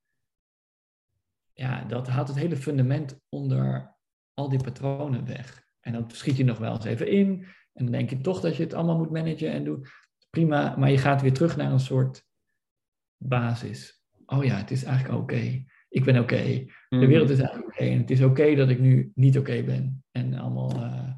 [1.54, 3.96] ja, dat haalt het hele fundament onder
[4.34, 5.67] al die patronen weg.
[5.88, 8.56] En dan schiet je nog wel eens even in, en dan denk je toch dat
[8.56, 9.86] je het allemaal moet managen en doen.
[10.30, 12.24] Prima, maar je gaat weer terug naar een soort
[13.18, 14.02] basis.
[14.26, 15.64] Oh ja, het is eigenlijk oké.
[15.90, 16.44] Ik ben oké.
[16.44, 17.08] De Mhm.
[17.08, 17.84] wereld is eigenlijk oké.
[17.84, 20.04] En het is oké dat ik nu niet oké ben.
[20.12, 21.14] En allemaal eh,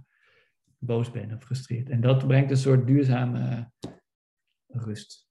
[0.78, 1.90] boos ben of gefrustreerd.
[1.90, 3.72] En dat brengt een soort duurzame
[4.68, 5.28] rust.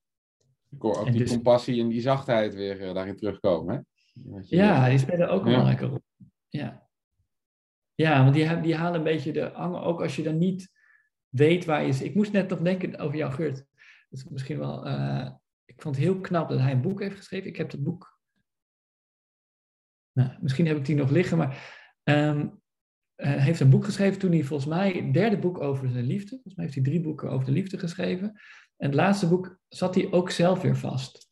[0.71, 3.75] Ik hoor ook En die dus- compassie en die zachtheid weer eh, daarin terugkomen.
[3.75, 3.81] Hè?
[4.43, 5.57] Je- Ja, die spelen ook een Ja.
[5.57, 6.01] belangrijke rol.
[6.49, 6.88] Ja,
[8.03, 10.71] ja want die, die halen een beetje de angel, ook als je dan niet
[11.29, 12.03] weet waar je is.
[12.03, 13.65] Ik moest net nog denken over jou, Geurt.
[14.09, 15.31] Misschien wel, eh,
[15.65, 17.49] ik vond het heel knap dat hij een boek heeft geschreven.
[17.49, 18.19] Ik heb het boek,
[20.13, 22.49] nou, misschien heb ik die nog liggen, maar ehm,
[23.15, 26.29] hij heeft een boek geschreven toen hij volgens mij het derde boek over zijn liefde.
[26.29, 28.29] Volgens mij heeft hij drie boeken over de liefde geschreven.
[28.77, 31.31] En het laatste boek zat hij ook zelf weer vast.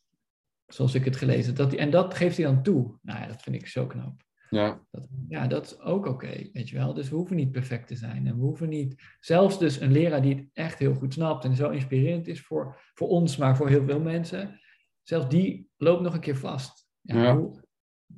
[0.66, 1.72] Zoals ik het gelezen heb.
[1.72, 2.98] En dat geeft hij dan toe.
[3.02, 4.26] Nou ja, dat vind ik zo knap.
[4.51, 6.95] Ja, Dat, ja, dat is ook oké, weet je wel.
[6.95, 8.27] Dus we hoeven niet perfect te zijn.
[8.27, 9.03] En we hoeven niet...
[9.21, 12.81] Zelfs dus een leraar die het echt heel goed snapt en zo inspirerend is voor,
[12.95, 14.61] voor ons, maar voor heel veel mensen.
[15.03, 16.87] Zelfs die loopt nog een keer vast.
[17.01, 17.37] Ja, Ja.
[17.37, 17.65] Hoe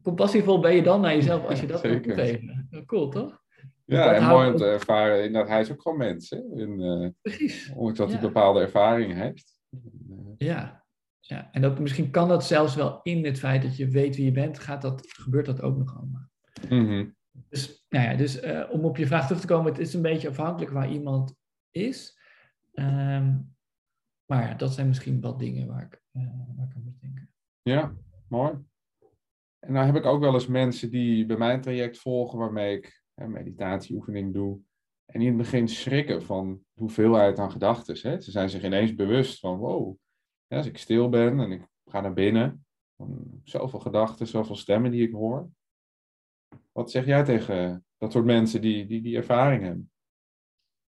[0.03, 2.15] compassievol ben je dan naar jezelf als je dat kan Zeker.
[2.15, 2.69] toegeven?
[2.87, 3.43] Cool, toch?
[3.85, 5.25] ja dat en mooi om te ervaren.
[5.25, 6.31] Inderdaad, hij is ook gewoon mens.
[6.31, 6.37] Hè?
[6.57, 7.69] En, eh, Precies.
[7.75, 8.27] ondanks dat hij Ja.
[8.27, 9.61] bepaalde ervaring heeft.
[10.39, 10.87] Ja.
[11.29, 11.49] Ja.
[11.53, 14.33] En dat, misschien kan dat zelfs wel in het feit dat je weet wie je
[14.33, 16.31] bent, gaat dat, gebeurt dat ook nog allemaal.
[16.69, 17.09] Mhm.
[17.49, 20.03] Dus, nou ja, dus eh, om op je vraag terug te komen, het is een
[20.03, 21.37] beetje afhankelijk waar iemand
[21.71, 22.19] is.
[22.73, 23.39] Ehm,
[24.27, 26.23] maar ja, dat zijn misschien wat dingen waar ik, eh,
[26.57, 27.31] waar ik aan moet denken.
[27.63, 27.95] Ja,
[28.29, 28.53] mooi.
[29.59, 33.03] En nou heb ik ook wel eens mensen die bij mijn traject volgen, waarmee ik
[33.15, 34.61] hè, meditatieoefening doe.
[35.07, 37.97] En die in het begin schrikken van de hoeveelheid aan gedachten.
[37.97, 39.99] Ze zijn zich ineens bewust van, wow,
[40.49, 44.91] hè, als ik stil ben en ik ga naar binnen, dan zoveel gedachten, zoveel stemmen
[44.91, 45.51] die ik hoor.
[46.73, 49.91] Wat zeg jij tegen dat soort mensen die die, die ervaring hebben?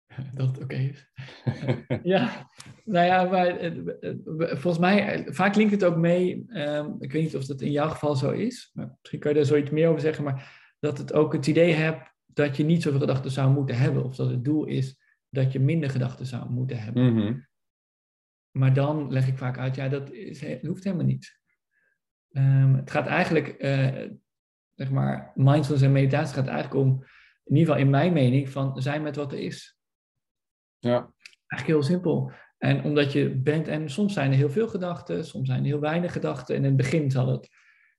[0.33, 1.11] Dat het oké is.
[2.03, 2.49] ja,
[2.83, 7.11] nou ja, maar eh, eh, volgens mij, eh, vaak klinkt het ook mee, ehm, ik
[7.11, 9.69] weet niet of dat in jouw geval zo is, maar misschien kan je daar zoiets
[9.69, 13.31] meer over zeggen, maar dat het ook het idee hebt dat je niet zoveel gedachten
[13.31, 17.13] zou moeten hebben, of dat het doel is dat je minder gedachten zou moeten hebben.
[17.13, 17.33] Mhm.
[18.55, 21.39] Maar dan leg ik vaak uit, ja, dat, is, dat hoeft helemaal niet.
[22.31, 24.09] Ehm, het gaat eigenlijk, eh,
[24.73, 27.03] zeg maar, mindfulness en meditatie gaat eigenlijk om,
[27.43, 29.77] in ieder geval in mijn mening, van zijn met wat er is.
[30.79, 31.13] Ja,
[31.47, 32.31] Eigenlijk heel simpel.
[32.57, 35.79] En omdat je bent, en soms zijn er heel veel gedachten, soms zijn er heel
[35.79, 36.55] weinig gedachten.
[36.55, 37.49] En in het begin zal het,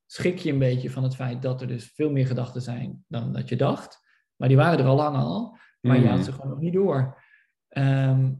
[0.06, 3.32] schrik je een beetje van het feit dat er dus veel meer gedachten zijn dan
[3.32, 4.00] dat je dacht.
[4.36, 6.10] Maar die waren er al lang al, maar je Mhm.
[6.10, 7.22] had ze gewoon nog niet door.
[7.68, 8.32] Ehm,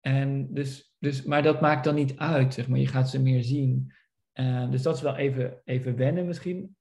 [0.00, 2.78] en dus, dus, maar dat maakt dan niet uit, zeg maar.
[2.78, 3.92] Je gaat ze meer zien.
[4.32, 6.76] Eh, dus dat is wel even, even wennen misschien.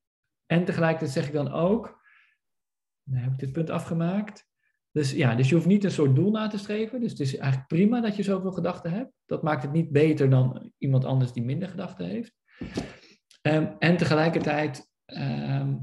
[0.45, 2.01] En tegelijkertijd zeg ik dan ook,
[3.03, 4.47] nou heb ik dit punt afgemaakt.
[4.91, 6.99] Dus ja, dus je hoeft niet een soort doel na te streven.
[6.99, 9.11] Dus het is eigenlijk prima dat je zoveel gedachten hebt.
[9.25, 12.35] Dat maakt het niet beter dan iemand anders die minder gedachten heeft.
[13.41, 14.87] Ehm, en tegelijkertijd.
[15.05, 15.77] ehm,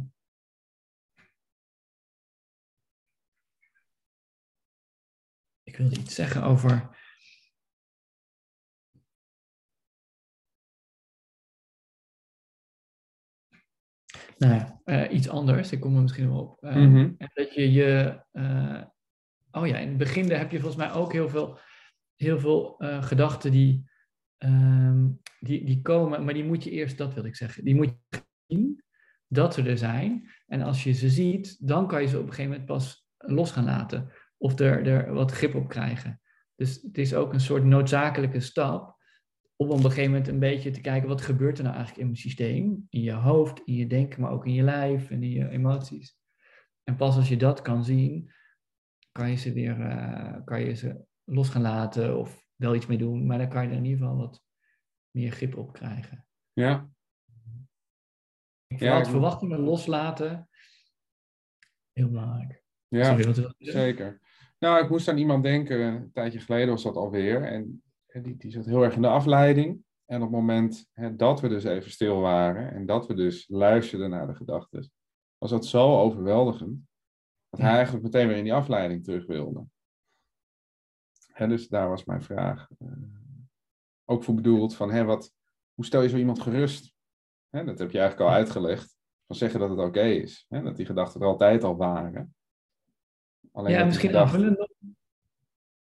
[5.62, 6.96] ik wilde iets zeggen over.
[14.36, 15.72] Nou ja, eh, iets anders.
[15.72, 16.62] Ik kom er misschien wel op.
[16.64, 16.96] Ehm, Mhm.
[17.18, 18.20] en dat je je.
[18.32, 18.82] eh,
[19.50, 21.58] oh ja, in het begin heb je volgens mij ook heel veel,
[22.16, 23.90] heel veel eh, gedachten die,
[24.38, 25.08] ehm,
[25.40, 28.18] die, die komen, maar die moet je eerst, dat wil ik zeggen, die moet je
[28.46, 28.82] zien
[29.28, 30.30] dat ze er zijn.
[30.46, 33.50] En als je ze ziet, dan kan je ze op een gegeven moment pas los
[33.50, 36.20] gaan laten of er, er wat grip op krijgen.
[36.54, 38.95] Dus het is ook een soort noodzakelijke stap
[39.56, 42.10] om op een gegeven moment een beetje te kijken wat gebeurt er nou eigenlijk in
[42.10, 45.30] mijn systeem, in je hoofd, in je denken, maar ook in je lijf en in
[45.30, 46.18] je emoties.
[46.84, 48.32] En pas als je dat kan zien,
[49.12, 52.98] kan je ze weer eh, kan je ze los gaan laten of wel iets mee
[52.98, 54.42] doen, maar dan kan je er in ieder geval wat
[55.10, 56.26] meer grip op krijgen.
[56.52, 56.90] ja,
[58.66, 60.48] ik- het verwachtingen loslaten,
[61.92, 62.62] heel belangrijk.
[62.88, 63.04] ja.
[63.04, 63.54] Sorry?
[63.58, 64.20] Zeker.
[64.58, 67.42] Nou, ik moest aan iemand denken, een tijdje geleden was dat alweer.
[67.44, 67.82] En
[68.22, 69.84] die, die zat heel erg in de afleiding.
[70.04, 73.48] En op het moment hè, dat we dus even stil waren en dat we dus
[73.48, 74.90] luisterden naar de gedachten,
[75.38, 76.80] was dat zo overweldigend.
[77.48, 79.66] Dat hij eigenlijk meteen weer in die afleiding terug wilde.
[81.32, 82.88] Hè, dus daar was mijn vraag eh,
[84.04, 85.32] ook voor bedoeld van, hè, wat,
[85.74, 86.94] hoe stel je zo iemand gerust?
[87.48, 88.96] Hè, dat heb je eigenlijk al uitgelegd.
[89.26, 90.46] Van zeggen dat het oké is.
[90.48, 92.34] Hè, dat die gedachten er altijd al waren.
[93.52, 94.68] Alleen Ja, misschien aanvullend nog.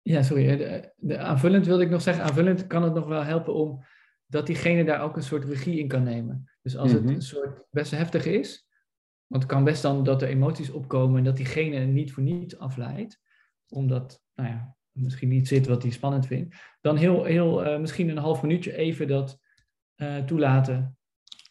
[0.03, 0.47] Ja, sorry.
[0.47, 2.25] hè, De, de aanvullend wilde ik nog zeggen.
[2.25, 3.85] Aanvullend kan het nog wel helpen om
[4.27, 6.51] dat diegene daar ook een soort regie in kan nemen.
[6.63, 7.03] Dus als Mhm.
[7.03, 8.67] het een soort best heftig is,
[9.27, 12.59] want het kan best dan dat er emoties opkomen en dat diegene niet voor niets
[12.59, 13.21] afleidt,
[13.69, 18.09] omdat, nou ja, misschien niet zit wat hij spannend vindt, dan heel, heel eh, misschien
[18.09, 19.41] een half minuutje even dat
[19.95, 20.97] eh, toelaten,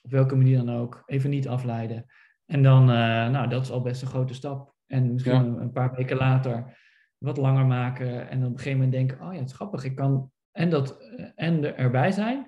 [0.02, 2.06] op welke manier dan ook, even niet afleiden.
[2.46, 4.76] En dan, eh, nou, dat is al best een grote stap.
[4.88, 5.40] En misschien Ja.
[5.40, 6.80] een, een paar weken later
[7.24, 9.84] wat langer maken en dan op een gegeven moment denken, oh ja, het is grappig,
[9.84, 12.48] ik kan en, dat, eh, en er- erbij zijn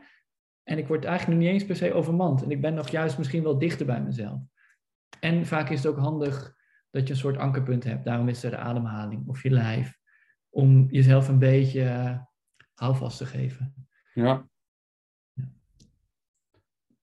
[0.63, 2.43] En ik word eigenlijk nog niet eens per se overmand.
[2.43, 4.41] En ik ben nog juist misschien wel dichter bij mezelf.
[5.19, 6.55] En vaak is het ook handig
[6.89, 8.05] dat je een soort ankerpunt hebt.
[8.05, 9.97] Daarom is er de ademhaling of je lijf.
[10.49, 12.19] Om jezelf een beetje uh,
[12.73, 13.88] houvast te geven.
[14.13, 14.47] Ja.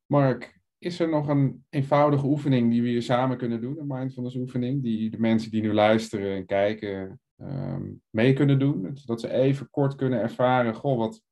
[0.06, 3.78] Mark, is er nog een eenvoudige oefening die we hier samen kunnen doen?
[3.78, 8.96] Een mindfulness oefening die de mensen die nu luisteren en kijken um, mee kunnen doen?
[8.96, 11.22] Zodat ze even kort kunnen ervaren, goh, wat,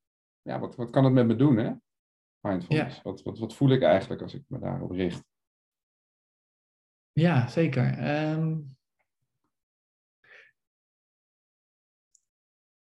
[0.43, 1.73] ja, wat, wat kan het met me doen, hè?
[2.41, 2.97] Mindfulness.
[2.97, 3.03] Ja.
[3.03, 5.25] Wat, wat, wat voel ik eigenlijk als ik me daarop richt?
[7.13, 8.09] Ja, zeker.
[8.33, 8.77] Um,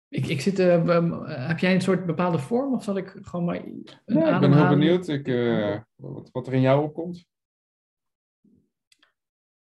[0.08, 3.56] ik, ik zit, uh, heb jij een soort bepaalde vorm of zal ik gewoon maar.
[3.56, 7.30] Een ja, ik ben heel benieuwd ik, uh, wat, wat er in jou opkomt.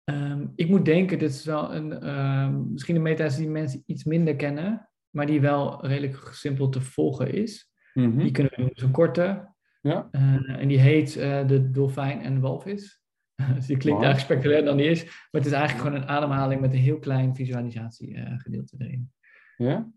[0.04, 4.04] Um, ik moet denken, dit is wel een, um, misschien een meditatie die mensen iets
[4.04, 7.70] minder kennen, maar die wel redelijk simpel te volgen is.
[7.94, 8.22] Mm -hmm.
[8.22, 9.54] Die kunnen we doen, zo'n korte.
[9.80, 10.08] Ja.
[10.12, 11.12] Uh, en die heet
[11.48, 13.00] de dolfijn en de walvis.
[13.54, 15.04] dus die klinkt eigenlijk spectaculair dan die is.
[15.04, 19.12] Maar het is eigenlijk gewoon een ademhaling met een heel klein visualisatiegedeelte uh, erin.
[19.56, 19.90] Ja?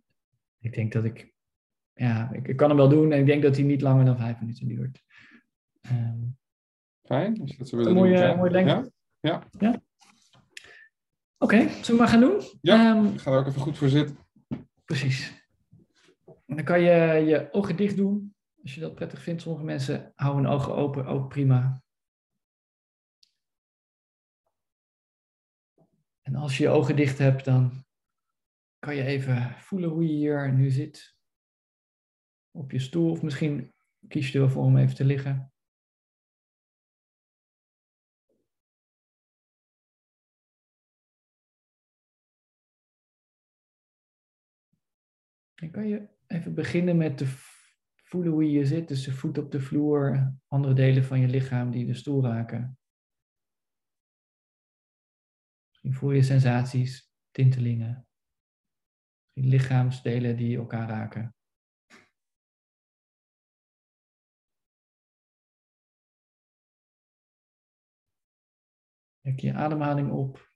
[0.59, 1.33] Ik denk dat ik...
[1.93, 3.11] Ja, ik, ik, kan hem wel doen.
[3.11, 5.03] En ik denk dat hij niet langer dan vijf minuten duurt.
[5.91, 6.37] Um,
[7.03, 8.91] Fijn, als je dat zo willen mooie, mooie lengte.
[9.19, 9.43] Ja.
[9.59, 9.71] ja.
[9.71, 9.81] ja.
[11.43, 12.41] Oké, okay, zullen we maar gaan doen?
[12.61, 14.17] Ja, um, ik ga er ook even goed voor zitten.
[14.85, 15.47] Precies.
[16.25, 18.35] En dan kan je je ogen dicht doen.
[18.61, 19.41] Als je dat prettig vindt.
[19.41, 21.81] Sommige mensen houden hun ogen open, ook prima.
[26.21, 27.85] En als je je ogen dicht hebt, dan
[28.79, 31.15] kan je even voelen hoe je hier nu zit.
[32.51, 33.73] Op je stoel, of misschien
[34.07, 35.52] kies je ervoor om even te liggen.
[45.71, 47.25] Kan je even beginnen met te
[47.95, 48.87] voelen hoe je zit.
[48.87, 52.77] Dus de voet op de vloer, andere delen van je lichaam die de stoel raken.
[55.69, 58.07] Misschien voel je sensaties, tintelingen.
[59.23, 61.35] Misschien lichaamsdelen die elkaar raken.
[69.21, 70.52] Trek je ademhaling op.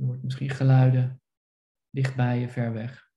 [0.00, 1.22] Je hoort misschien geluiden
[1.90, 3.12] dichtbij je, ver weg.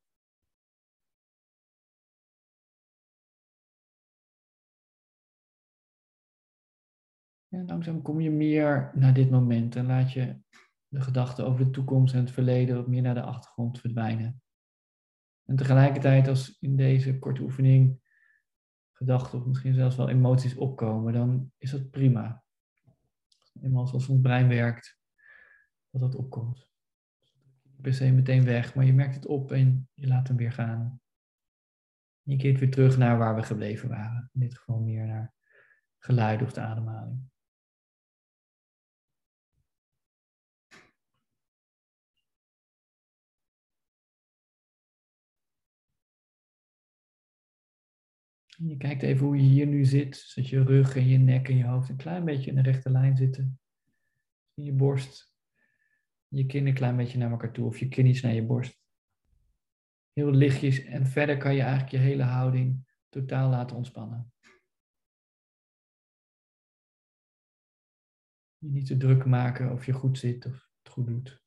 [7.48, 10.39] En langzaam kom je meer naar dit moment en laat je
[10.88, 14.41] de gedachten over de toekomst en het verleden wat meer naar de achtergrond verdwijnen.
[15.46, 18.02] En tegelijkertijd, als in deze korte oefening
[18.91, 22.43] gedachten of misschien zelfs wel emoties opkomen, dan is dat prima.
[23.62, 25.00] Eenmaal zoals ons brein werkt,
[25.89, 26.72] dat dat opkomt.
[27.84, 31.02] Per se meteen weg, maar je merkt het op en je laat hem weer gaan.
[32.22, 34.30] Je keert weer terug naar waar we gebleven waren.
[34.34, 35.34] In dit geval meer naar
[35.98, 37.32] geluid of de ademhaling.
[48.46, 51.58] Je kijkt even hoe je hier nu zit, zodat je rug en je nek en
[51.58, 53.60] je hoofd een klein beetje in de rechte lijn zitten.
[54.54, 55.33] In je borst,
[56.34, 58.82] je kin een klein beetje naar elkaar toe of je kin iets naar je borst.
[60.12, 64.34] Heel lichtjes en verder kan je eigenlijk je hele houding totaal laten ontspannen.
[68.58, 71.41] Je niet te druk maken of je goed zit of het goed doet.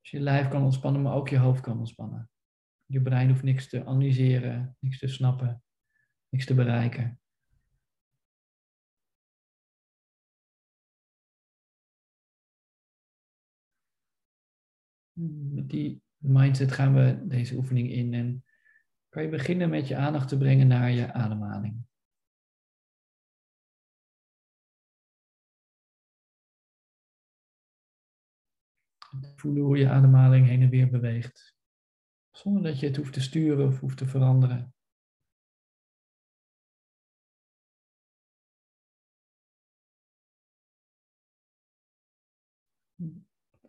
[0.00, 2.30] Dus je lijf kan ontspannen, maar ook je hoofd kan ontspannen.
[2.86, 5.62] Je brein hoeft niks te analyseren, niks te snappen,
[6.28, 7.21] niks te bereiken.
[15.30, 18.44] Met die mindset gaan we deze oefening in en
[19.08, 21.84] kan je beginnen met je aandacht te brengen naar je ademhaling.
[29.36, 31.56] Voelen hoe je ademhaling heen en weer beweegt.
[32.30, 34.74] Zonder dat je het hoeft te sturen of hoeft te veranderen.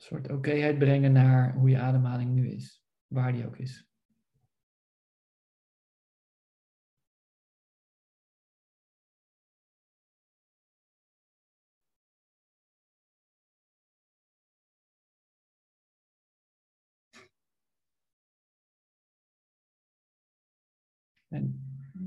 [0.04, 3.88] Soort okéheid brengen naar hoe je ademhaling nu is, waar die ook is.
[21.28, 21.64] En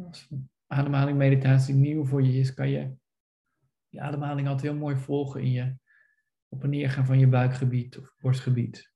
[0.07, 0.29] als
[0.67, 2.97] ademhaling meditatie nieuw voor je is, kan je
[3.89, 5.77] je ademhaling altijd heel mooi volgen in je
[6.49, 8.95] op en neer gaan van je buikgebied of borstgebied.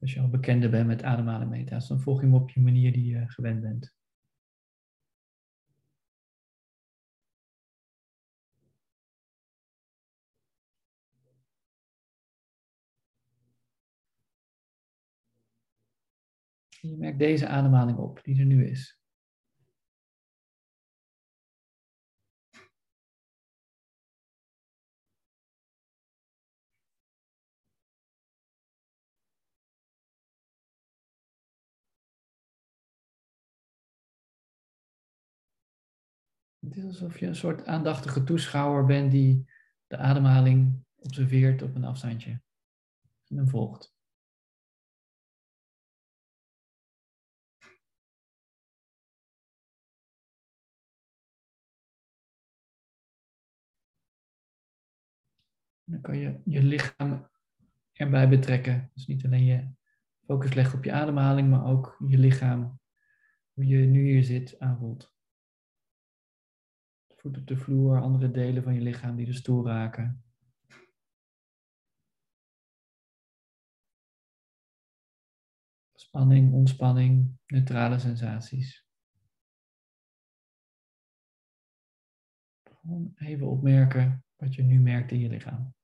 [0.00, 2.92] Als je al bekender bent met ademhalen meta's, dan volg je hem op je manier
[2.92, 3.96] die je gewend bent.
[16.80, 18.98] En je merkt deze ademhaling op, die er nu is.
[36.68, 39.50] Het is alsof je een soort aandachtige toeschouwer bent die
[39.86, 42.30] de ademhaling observeert op een afstandje
[43.28, 43.94] en hem volgt.
[55.84, 57.28] Dan kan je je lichaam
[57.92, 58.90] erbij betrekken.
[58.94, 59.68] Dus niet alleen je
[60.24, 62.80] focus leggen op je ademhaling, maar ook je lichaam,
[63.52, 65.16] hoe je nu hier zit, aanvoelt.
[67.36, 70.22] Op de vloer, andere delen van je lichaam die de stoel raken.
[75.94, 78.86] Spanning, ontspanning, neutrale sensaties.
[82.62, 85.77] Gewoon even opmerken wat je nu merkt in je lichaam.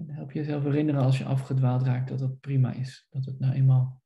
[0.00, 3.06] En help jezelf herinneren als je afgedwaald raakt dat dat prima is.
[3.10, 4.02] Dat het nou eenmaal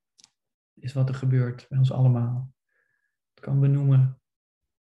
[0.73, 2.53] is wat er gebeurt bij ons allemaal.
[3.33, 4.19] Het kan benoemen.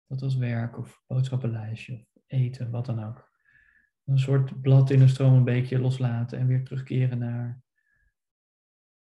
[0.06, 3.30] Dat was werk of boodschappenlijstje of eten, wat dan ook.
[4.04, 7.62] Een soort blad in een stroom een beetje loslaten en weer terugkeren naar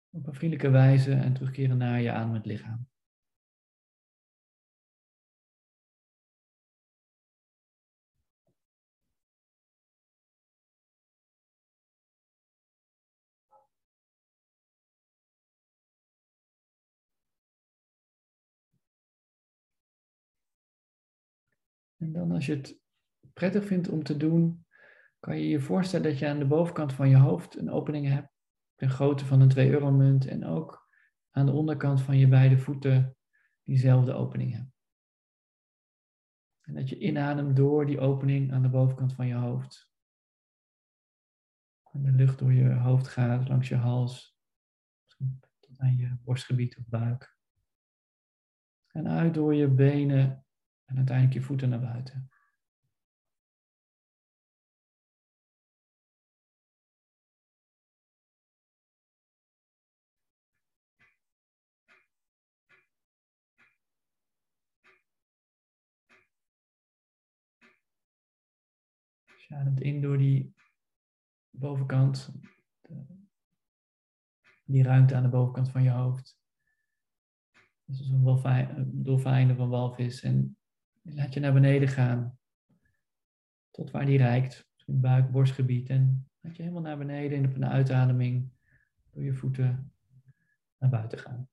[0.09, 2.87] op een vriendelijke wijze en terugkeren naar je aan met lichaam.
[22.07, 22.79] En dan als je het
[23.33, 24.65] prettig vindt om te doen,
[25.19, 28.31] kan je je voorstellen dat je aan de bovenkant van je hoofd een opening hebt,
[28.75, 30.89] de grootte van een 2 euro munt en ook
[31.29, 33.17] aan de onderkant van je beide voeten
[33.63, 34.71] diezelfde opening hebt.
[36.61, 39.91] En dat je inademt door die opening aan de bovenkant van je hoofd.
[41.91, 44.37] En de lucht door je hoofd gaat, langs je hals,
[45.59, 47.37] tot aan je borstgebied of buik.
[48.87, 50.46] En uit door je benen
[50.87, 52.29] en uiteindelijk je voeten naar buiten.
[69.47, 70.53] je ademt in door die
[71.49, 72.31] bovenkant,
[74.63, 76.39] die ruimte aan de bovenkant van je hoofd.
[77.85, 78.23] Dat is een
[79.03, 80.21] dolfijn of een walvis.
[80.21, 80.56] En
[81.15, 82.37] laat je naar beneden gaan.
[83.71, 84.67] Tot waar die reikt.
[84.73, 85.89] Misschien buik, borstgebied.
[85.89, 88.51] En laat je helemaal naar beneden en op een uitademing
[89.09, 89.91] door je voeten
[90.77, 91.49] naar buiten gaan.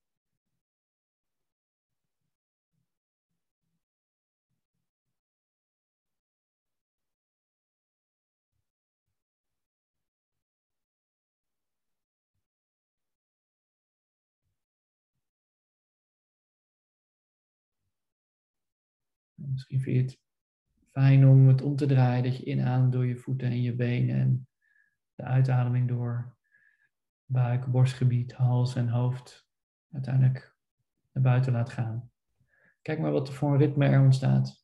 [19.51, 20.20] Misschien vind je het
[20.90, 24.16] fijn om het om te draaien, dat je inademt door je voeten en je benen
[24.16, 24.49] en
[25.14, 26.36] de uitademing door
[27.24, 29.49] buik, borstgebied, hals en hoofd
[29.92, 30.57] uiteindelijk
[31.12, 32.11] naar buiten laat gaan.
[32.82, 34.64] Kijk maar wat er voor een ritme er ontstaat.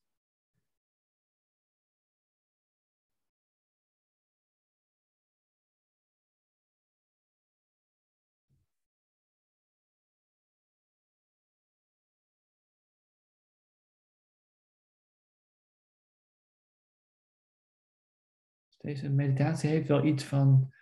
[18.81, 20.75] Deze meditatie heeft wel iets van,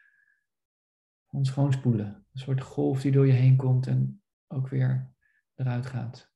[1.26, 2.26] van schoonspoelen.
[2.32, 5.12] Een soort golf die door je heen komt en ook weer
[5.54, 6.32] eruit gaat.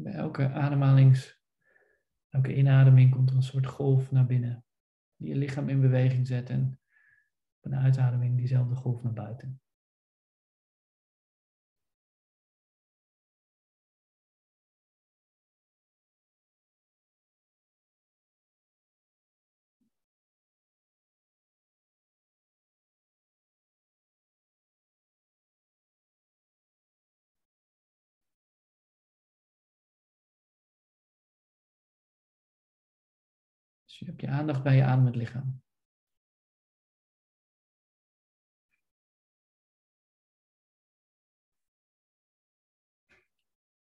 [0.00, 1.40] bij elke ademhalings,
[2.28, 4.64] elke inademing komt er een soort golf naar binnen.
[5.16, 6.80] Die je lichaam in beweging zet en
[7.56, 9.61] op een uitademing diezelfde golf naar buiten.
[34.02, 35.62] Je hebt je aandacht bij je ademend lichaam.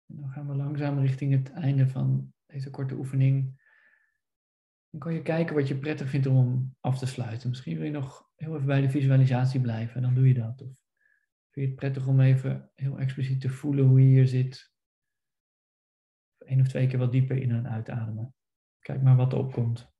[0.05, 3.61] En dan gaan we langzaam richting het einde van deze korte oefening.
[4.89, 7.49] Dan kan je kijken wat je prettig vindt om af te sluiten.
[7.49, 10.61] Misschien wil je nog heel even bij de visualisatie blijven en dan doe je dat.
[10.61, 10.67] Of
[11.49, 14.73] vind je het prettig om even heel expliciet te voelen hoe je hier zit.
[16.37, 18.35] Of één of twee keer wat dieper in en uitademen.
[18.79, 19.92] Kijk maar wat er opkomt.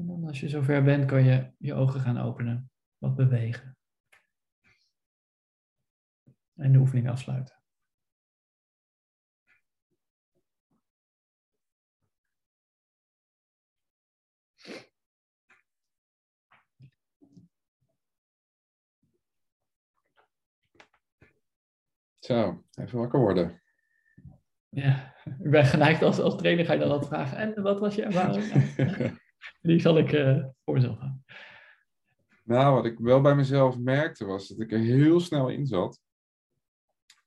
[0.00, 3.76] En dan als je zover bent, kan je je ogen gaan openen, wat bewegen.
[6.54, 7.54] En de oefening afsluiten.
[22.18, 23.62] Zo, even wakker worden.
[24.68, 27.36] Ja, ik ben geneigd als, als trainer ga je dan dat vragen.
[27.36, 28.52] En wat was je ervaring?
[29.60, 31.24] Die zal ik uh, voor mezelf houden.
[32.44, 36.00] Nou, wat ik wel bij mezelf merkte was dat ik er heel snel in zat.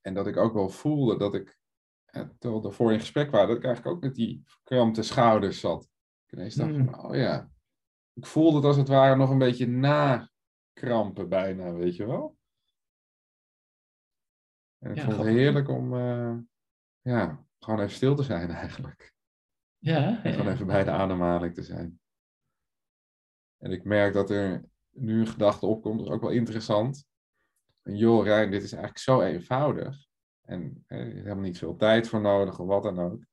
[0.02, 1.58] En dat ik ook wel voelde dat ik,
[2.06, 5.60] eh, terwijl we ervoor in gesprek waren, dat ik eigenlijk ook met die krampte schouders
[5.60, 5.90] zat.
[6.26, 6.86] Ik ineens dacht Mm.
[6.90, 7.52] van, oh ja.
[8.14, 10.30] Ik voelde het als het ware nog een beetje na
[10.74, 12.38] krampen bijna, weet je wel.
[14.80, 15.42] En ik Ja, vond het grappig.
[15.44, 16.36] heerlijk om, eh,
[17.02, 19.14] ja, gewoon even stil te zijn eigenlijk.
[19.78, 22.00] Ja, En gewoon even bij de ademhaling te zijn.
[23.64, 27.06] En ik merk dat er nu een gedachte opkomt, dat is ook wel interessant.
[27.84, 30.06] Joh, Rijn, dit is eigenlijk zo eenvoudig.
[30.42, 33.24] En eh, er is helemaal niet veel tijd voor nodig of wat dan ook.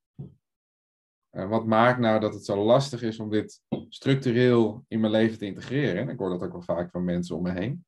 [1.31, 5.39] En wat maakt nou dat het zo lastig is om dit structureel in mijn leven
[5.39, 6.03] te integreren?
[6.03, 7.85] En ik hoor dat ook wel vaak van mensen om me heen.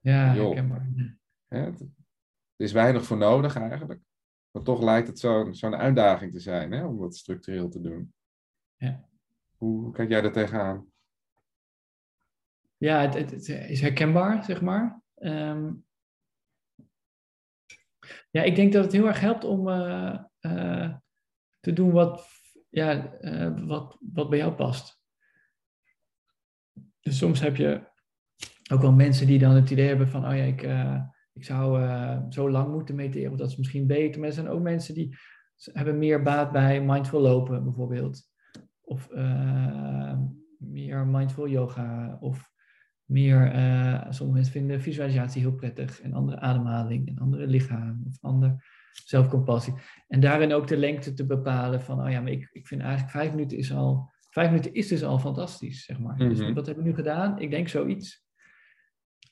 [0.00, 0.56] ja Joh.
[1.48, 4.00] Hè, het- Er is weinig voor nodig eigenlijk.
[4.50, 5.18] Maar toch lijkt het
[5.56, 8.14] zo'n uitdaging te zijn hè, om dat structureel te doen.
[8.76, 9.08] Ja.
[9.56, 10.89] Hoe, hoe kijk jij daar tegenaan?
[12.80, 15.02] Ja, het, is herkenbaar, zeg maar.
[15.14, 15.72] Ehm,
[18.30, 20.94] ja, ik denk dat het heel erg helpt om eh, eh,
[21.60, 22.28] te doen wat,
[22.68, 25.00] ja, eh, wat, wat bij jou past.
[27.00, 27.88] Dus soms heb je
[28.72, 30.62] ook wel mensen die dan het idee hebben van, oh ja, ik,
[31.32, 31.80] ik zou
[32.32, 34.20] zo lang moeten mediteren, of dat is misschien beter.
[34.20, 35.16] Maar er zijn ook mensen die
[35.72, 38.22] hebben meer baat bij mindful lopen, bijvoorbeeld.
[38.80, 39.08] Of
[40.58, 42.49] meer mindful yoga, of
[43.10, 48.18] meer, eh, sommige mensen vinden visualisatie heel prettig en andere ademhaling en andere lichaam of
[48.20, 48.64] ander
[49.04, 49.74] zelfcompassie.
[50.08, 53.10] En daarin ook de lengte te bepalen van, oh ja, maar ik, ik vind eigenlijk
[53.10, 56.16] vijf minuten is al, vijf minuten is dus al fantastisch, zeg maar.
[56.16, 56.28] Mhm.
[56.28, 57.38] Dus wat heb ik nu gedaan?
[57.38, 58.24] Ik denk zoiets.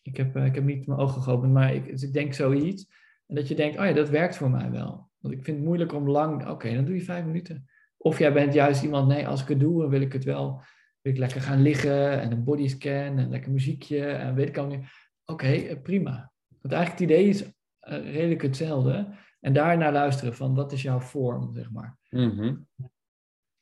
[0.03, 2.87] Ik heb, eh, ik heb niet mijn ogen geopend, maar ik, dus ik denk zoiets.
[3.27, 5.11] En dat je denkt, oh ja, dat werkt voor mij wel.
[5.19, 7.69] Want ik vind het moeilijk om lang, oké, dan doe je vijf minuten.
[7.97, 10.63] Of jij bent juist iemand, nee, als ik het doe, dan wil ik het wel
[11.09, 14.67] wil ik lekker gaan liggen en een bodyscan en lekker muziekje en weet ik al
[14.67, 14.85] niet.
[15.25, 16.33] Oké, eh, prima.
[16.61, 17.43] Want eigenlijk het idee is
[17.79, 19.15] eh, redelijk hetzelfde.
[19.41, 21.99] En daarna luisteren van wat is jouw vorm, zeg maar.
[22.11, 22.57] Mhm.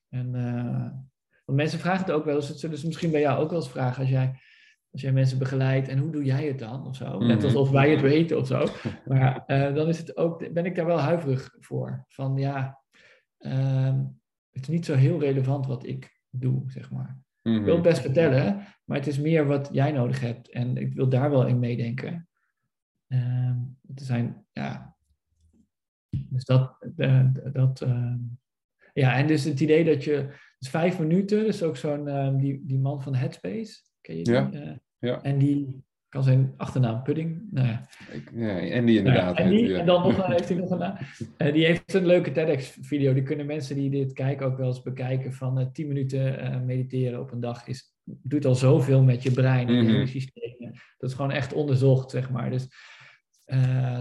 [0.09, 0.91] En, eh,
[1.45, 3.59] want mensen vragen het ook wel eens, dat zullen ze misschien bij jou ook wel
[3.59, 4.41] eens vragen als jij,
[4.91, 7.19] als jij mensen begeleidt en hoe doe jij het dan of zo.
[7.19, 7.45] Net Mhm.
[7.45, 8.67] alsof wij het weten of zo.
[9.05, 9.45] Maar
[9.75, 12.05] dan is het ook, ben ik daar wel huiverig voor.
[12.09, 12.83] Van ja,
[13.39, 14.05] ehm,
[14.53, 17.25] het is niet zo heel relevant wat ik doe, zeg maar.
[17.47, 17.57] Mhm.
[17.59, 20.51] Ik wil het best vertellen, maar het is meer wat jij nodig hebt.
[20.51, 22.29] En ik wil daar wel in meedenken.
[23.09, 23.57] Ehm
[23.95, 24.97] er zijn, ja.
[26.11, 28.19] Dus dat, eh, dat ehm,
[28.93, 30.29] ja, en dus het idee dat je,
[30.59, 34.33] dus vijf minuten, dus ook zo'n, ehm, die, die man van Headspace, ken je die?
[34.33, 35.23] Ja, Eh, ja.
[35.23, 35.85] En die
[36.17, 39.39] kan zijn achternaam Pudding, nou ja, Ik, ja, Andy inderdaad.
[39.39, 40.97] ja, en, dan nog heeft hij nog een naam.
[41.37, 43.13] Eh, die heeft een leuke TEDx-video.
[43.15, 45.33] Die kunnen mensen die dit kijken ook wel eens bekijken.
[45.33, 49.31] Van eh 10 minuten eh, mediteren op een dag is, doet al zoveel met je
[49.31, 50.73] brein en je hele systeem.
[50.99, 52.51] Dat is gewoon echt onderzocht, zeg maar.
[52.51, 52.69] Dus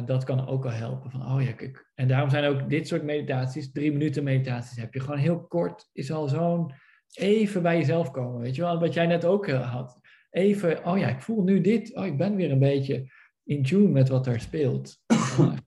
[0.06, 1.12] dat kan ook wel helpen.
[1.12, 1.92] Van, oh ja, kijk.
[1.96, 5.00] En daarom zijn ook dit soort meditaties, drie minuten meditaties heb je.
[5.00, 6.74] Gewoon heel kort is al zo'n
[7.14, 8.42] even bij jezelf komen.
[8.42, 10.00] Weet je wel, wat jij net ook had.
[10.36, 11.96] Even, oh ja, ik voel nu dit.
[11.96, 13.12] Oh, ik ben weer een beetje
[13.44, 14.98] in tune met wat er speelt.
[15.08, 15.64] Oh, echt-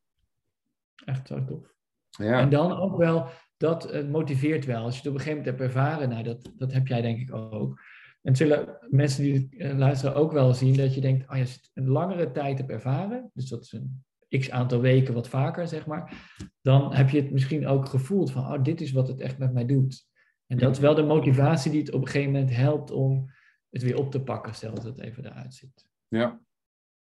[1.05, 1.75] echt zo tof.
[2.11, 2.41] ja.
[2.41, 4.83] En dan ook wel, dat eh, motiveert wel.
[4.83, 7.19] Als je het op een gegeven moment hebt ervaren, nou, dat, dat heb jij denk
[7.19, 7.81] ik ook.
[8.23, 11.53] En zullen mensen die eh, luisteren ook wel zien dat je denkt, oh, ja, als
[11.53, 14.05] je het een langere tijd hebt ervaren, dus dat is een
[14.39, 18.43] x aantal weken wat vaker, zeg maar, dan heb je het misschien ook gevoeld van,
[18.43, 20.07] oh, dit is wat het echt met mij doet.
[20.47, 23.31] En dat is wel de motivatie die het op een gegeven moment helpt om
[23.71, 25.89] het weer op te pakken, stel dat het even eruit zit.
[26.09, 26.41] Ja,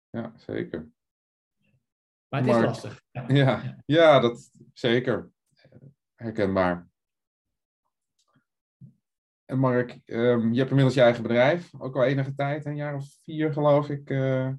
[0.09, 0.91] ja zeker.
[2.29, 3.03] Maar het is lastig.
[3.11, 3.25] Ja.
[3.27, 4.19] Ja, ja.
[4.19, 5.31] dat zeker.
[6.15, 6.87] Herkenbaar.
[9.45, 12.95] En Mark, um, je hebt inmiddels je eigen bedrijf, ook al enige tijd, een jaar
[12.95, 14.53] of vier geloof ik, uh,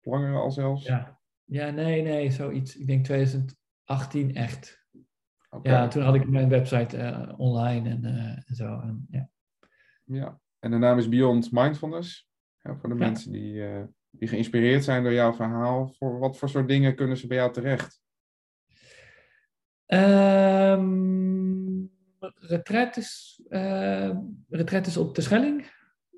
[0.00, 0.84] langer al zelfs.
[0.84, 1.20] Ja.
[1.44, 2.76] ja, nee, nee, zoiets.
[2.76, 4.86] Ik denk 2018 echt.
[5.50, 5.72] Okay.
[5.72, 8.80] Ja, toen had ik mijn website uh, online en, uh, en zo.
[8.80, 9.30] En, ja.
[10.04, 12.28] ja, en de naam is Beyond Mindfulness.
[12.62, 13.00] Ja, voor de ja.
[13.00, 13.62] mensen die,
[14.10, 17.52] die geïnspireerd zijn door jouw verhaal, voor wat voor soort dingen kunnen ze bij jou
[17.52, 18.00] terecht?
[19.86, 21.90] Um,
[22.34, 24.10] retretes, uh,
[24.48, 25.70] retretes op de Schelling.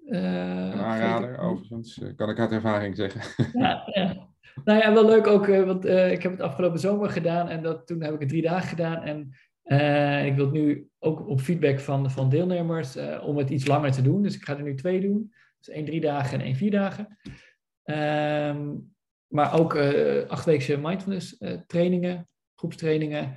[0.07, 3.51] Uh, een aanrader, overigens, kan ik uit ervaring zeggen.
[3.61, 4.29] Ja, ja.
[4.65, 8.03] Nou ja, wel leuk ook, want ik heb het afgelopen zomer gedaan en dat, toen
[8.03, 9.03] heb ik het drie dagen gedaan.
[9.03, 13.93] En uh, ik wil nu ook op feedback van, van deelnemers om het iets langer
[13.93, 14.23] te doen.
[14.23, 15.33] Dus ik ga er nu twee doen.
[15.59, 17.19] Dus één drie dagen en één vier dagen.
[17.85, 18.95] Um,
[19.27, 23.37] maar ook uh, achtweekse mindfulness trainingen, groepstrainingen.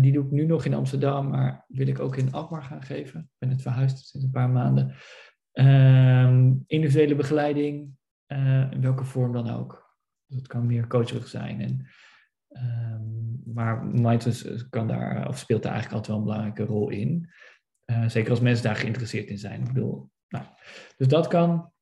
[0.00, 3.20] Die doe ik nu nog in Amsterdam, maar wil ik ook in Alkmaar gaan geven.
[3.20, 4.94] Ik ben het verhuisd sinds een paar maanden.
[5.52, 7.96] Um, individuele begeleiding,
[8.70, 9.96] in welke vorm dan ook.
[10.26, 11.60] Dus het kan meer coacherig zijn.
[11.60, 11.86] En,
[12.48, 17.30] um, maar mindfulness kan daar, of speelt daar eigenlijk altijd wel een belangrijke rol in.
[18.06, 19.60] zeker als mensen daar geïnteresseerd in zijn.
[19.60, 20.44] Ik bedoel, nou,
[20.96, 21.72] dus dat kan.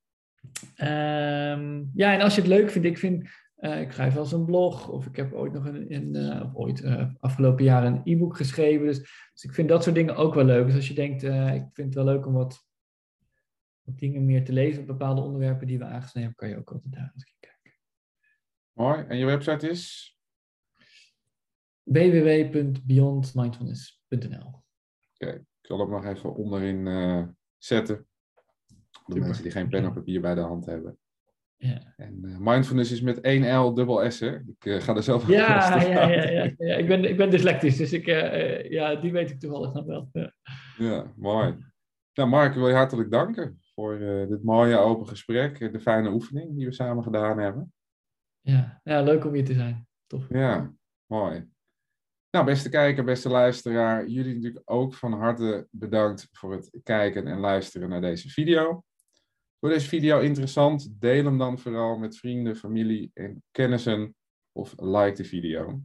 [0.80, 3.22] Um, ja, en als je het leuk vindt, ik vind,
[3.56, 6.84] ik schrijf wel eens een blog, of ik heb ooit nog een, een ooit
[7.20, 8.86] afgelopen jaar een e-book geschreven.
[8.86, 8.98] Dus,
[9.32, 10.66] dus, ik vind dat soort dingen ook wel leuk.
[10.66, 12.66] Dus als je denkt, ik vind het wel leuk om wat,
[13.82, 16.72] wat dingen meer te lezen op bepaalde onderwerpen die we aangesneden hebben, kan je ook
[16.72, 17.80] altijd daar eens kijken.
[18.72, 19.04] Mooi.
[19.08, 20.15] En je website is?
[21.86, 24.62] www.beyondmindfulness.nl Oké,
[25.14, 25.34] okay.
[25.34, 26.86] ik zal hem nog even onderin
[27.58, 28.06] zetten.
[29.06, 30.98] De mensen die geen pen en papier bij de hand hebben.
[31.56, 31.94] Ja.
[31.96, 34.36] En uh, mindfulness is met één L dubbel S, hè?
[34.36, 37.76] Ik uh, ga er zelf ja, ja, ja, ja, ja, Ik, ben, ik ben dyslectisch,
[37.76, 40.08] dus ik, uh, ja, die weet ik toevallig nog wel.
[40.12, 40.32] Ja,
[40.78, 41.56] ja mooi.
[42.14, 46.56] Nou, Mark, ik wil je hartelijk danken voor dit mooie open gesprek, de fijne oefening
[46.56, 47.72] die we samen gedaan hebben.
[48.40, 49.86] Ja, ja leuk om hier te zijn.
[50.06, 50.26] Tof.
[50.28, 50.72] Ja,
[51.06, 51.48] mooi.
[52.36, 57.38] Nou, beste kijker, beste luisteraar, jullie natuurlijk ook van harte bedankt voor het kijken en
[57.38, 58.84] luisteren naar deze video.
[59.60, 64.14] Voor deze video interessant, deel hem dan vooral met vrienden, familie en kennissen
[64.52, 65.80] of like de video.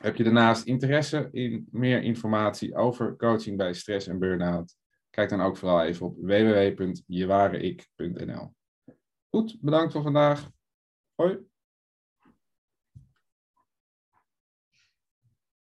[0.00, 4.76] Heb je daarnaast interesse in meer informatie over coaching bij stress en burn-out?
[5.10, 8.54] Kijk dan ook vooral even op www.jewareik.nl.
[9.30, 10.50] Goed, bedankt voor vandaag.
[11.14, 11.52] Hoi.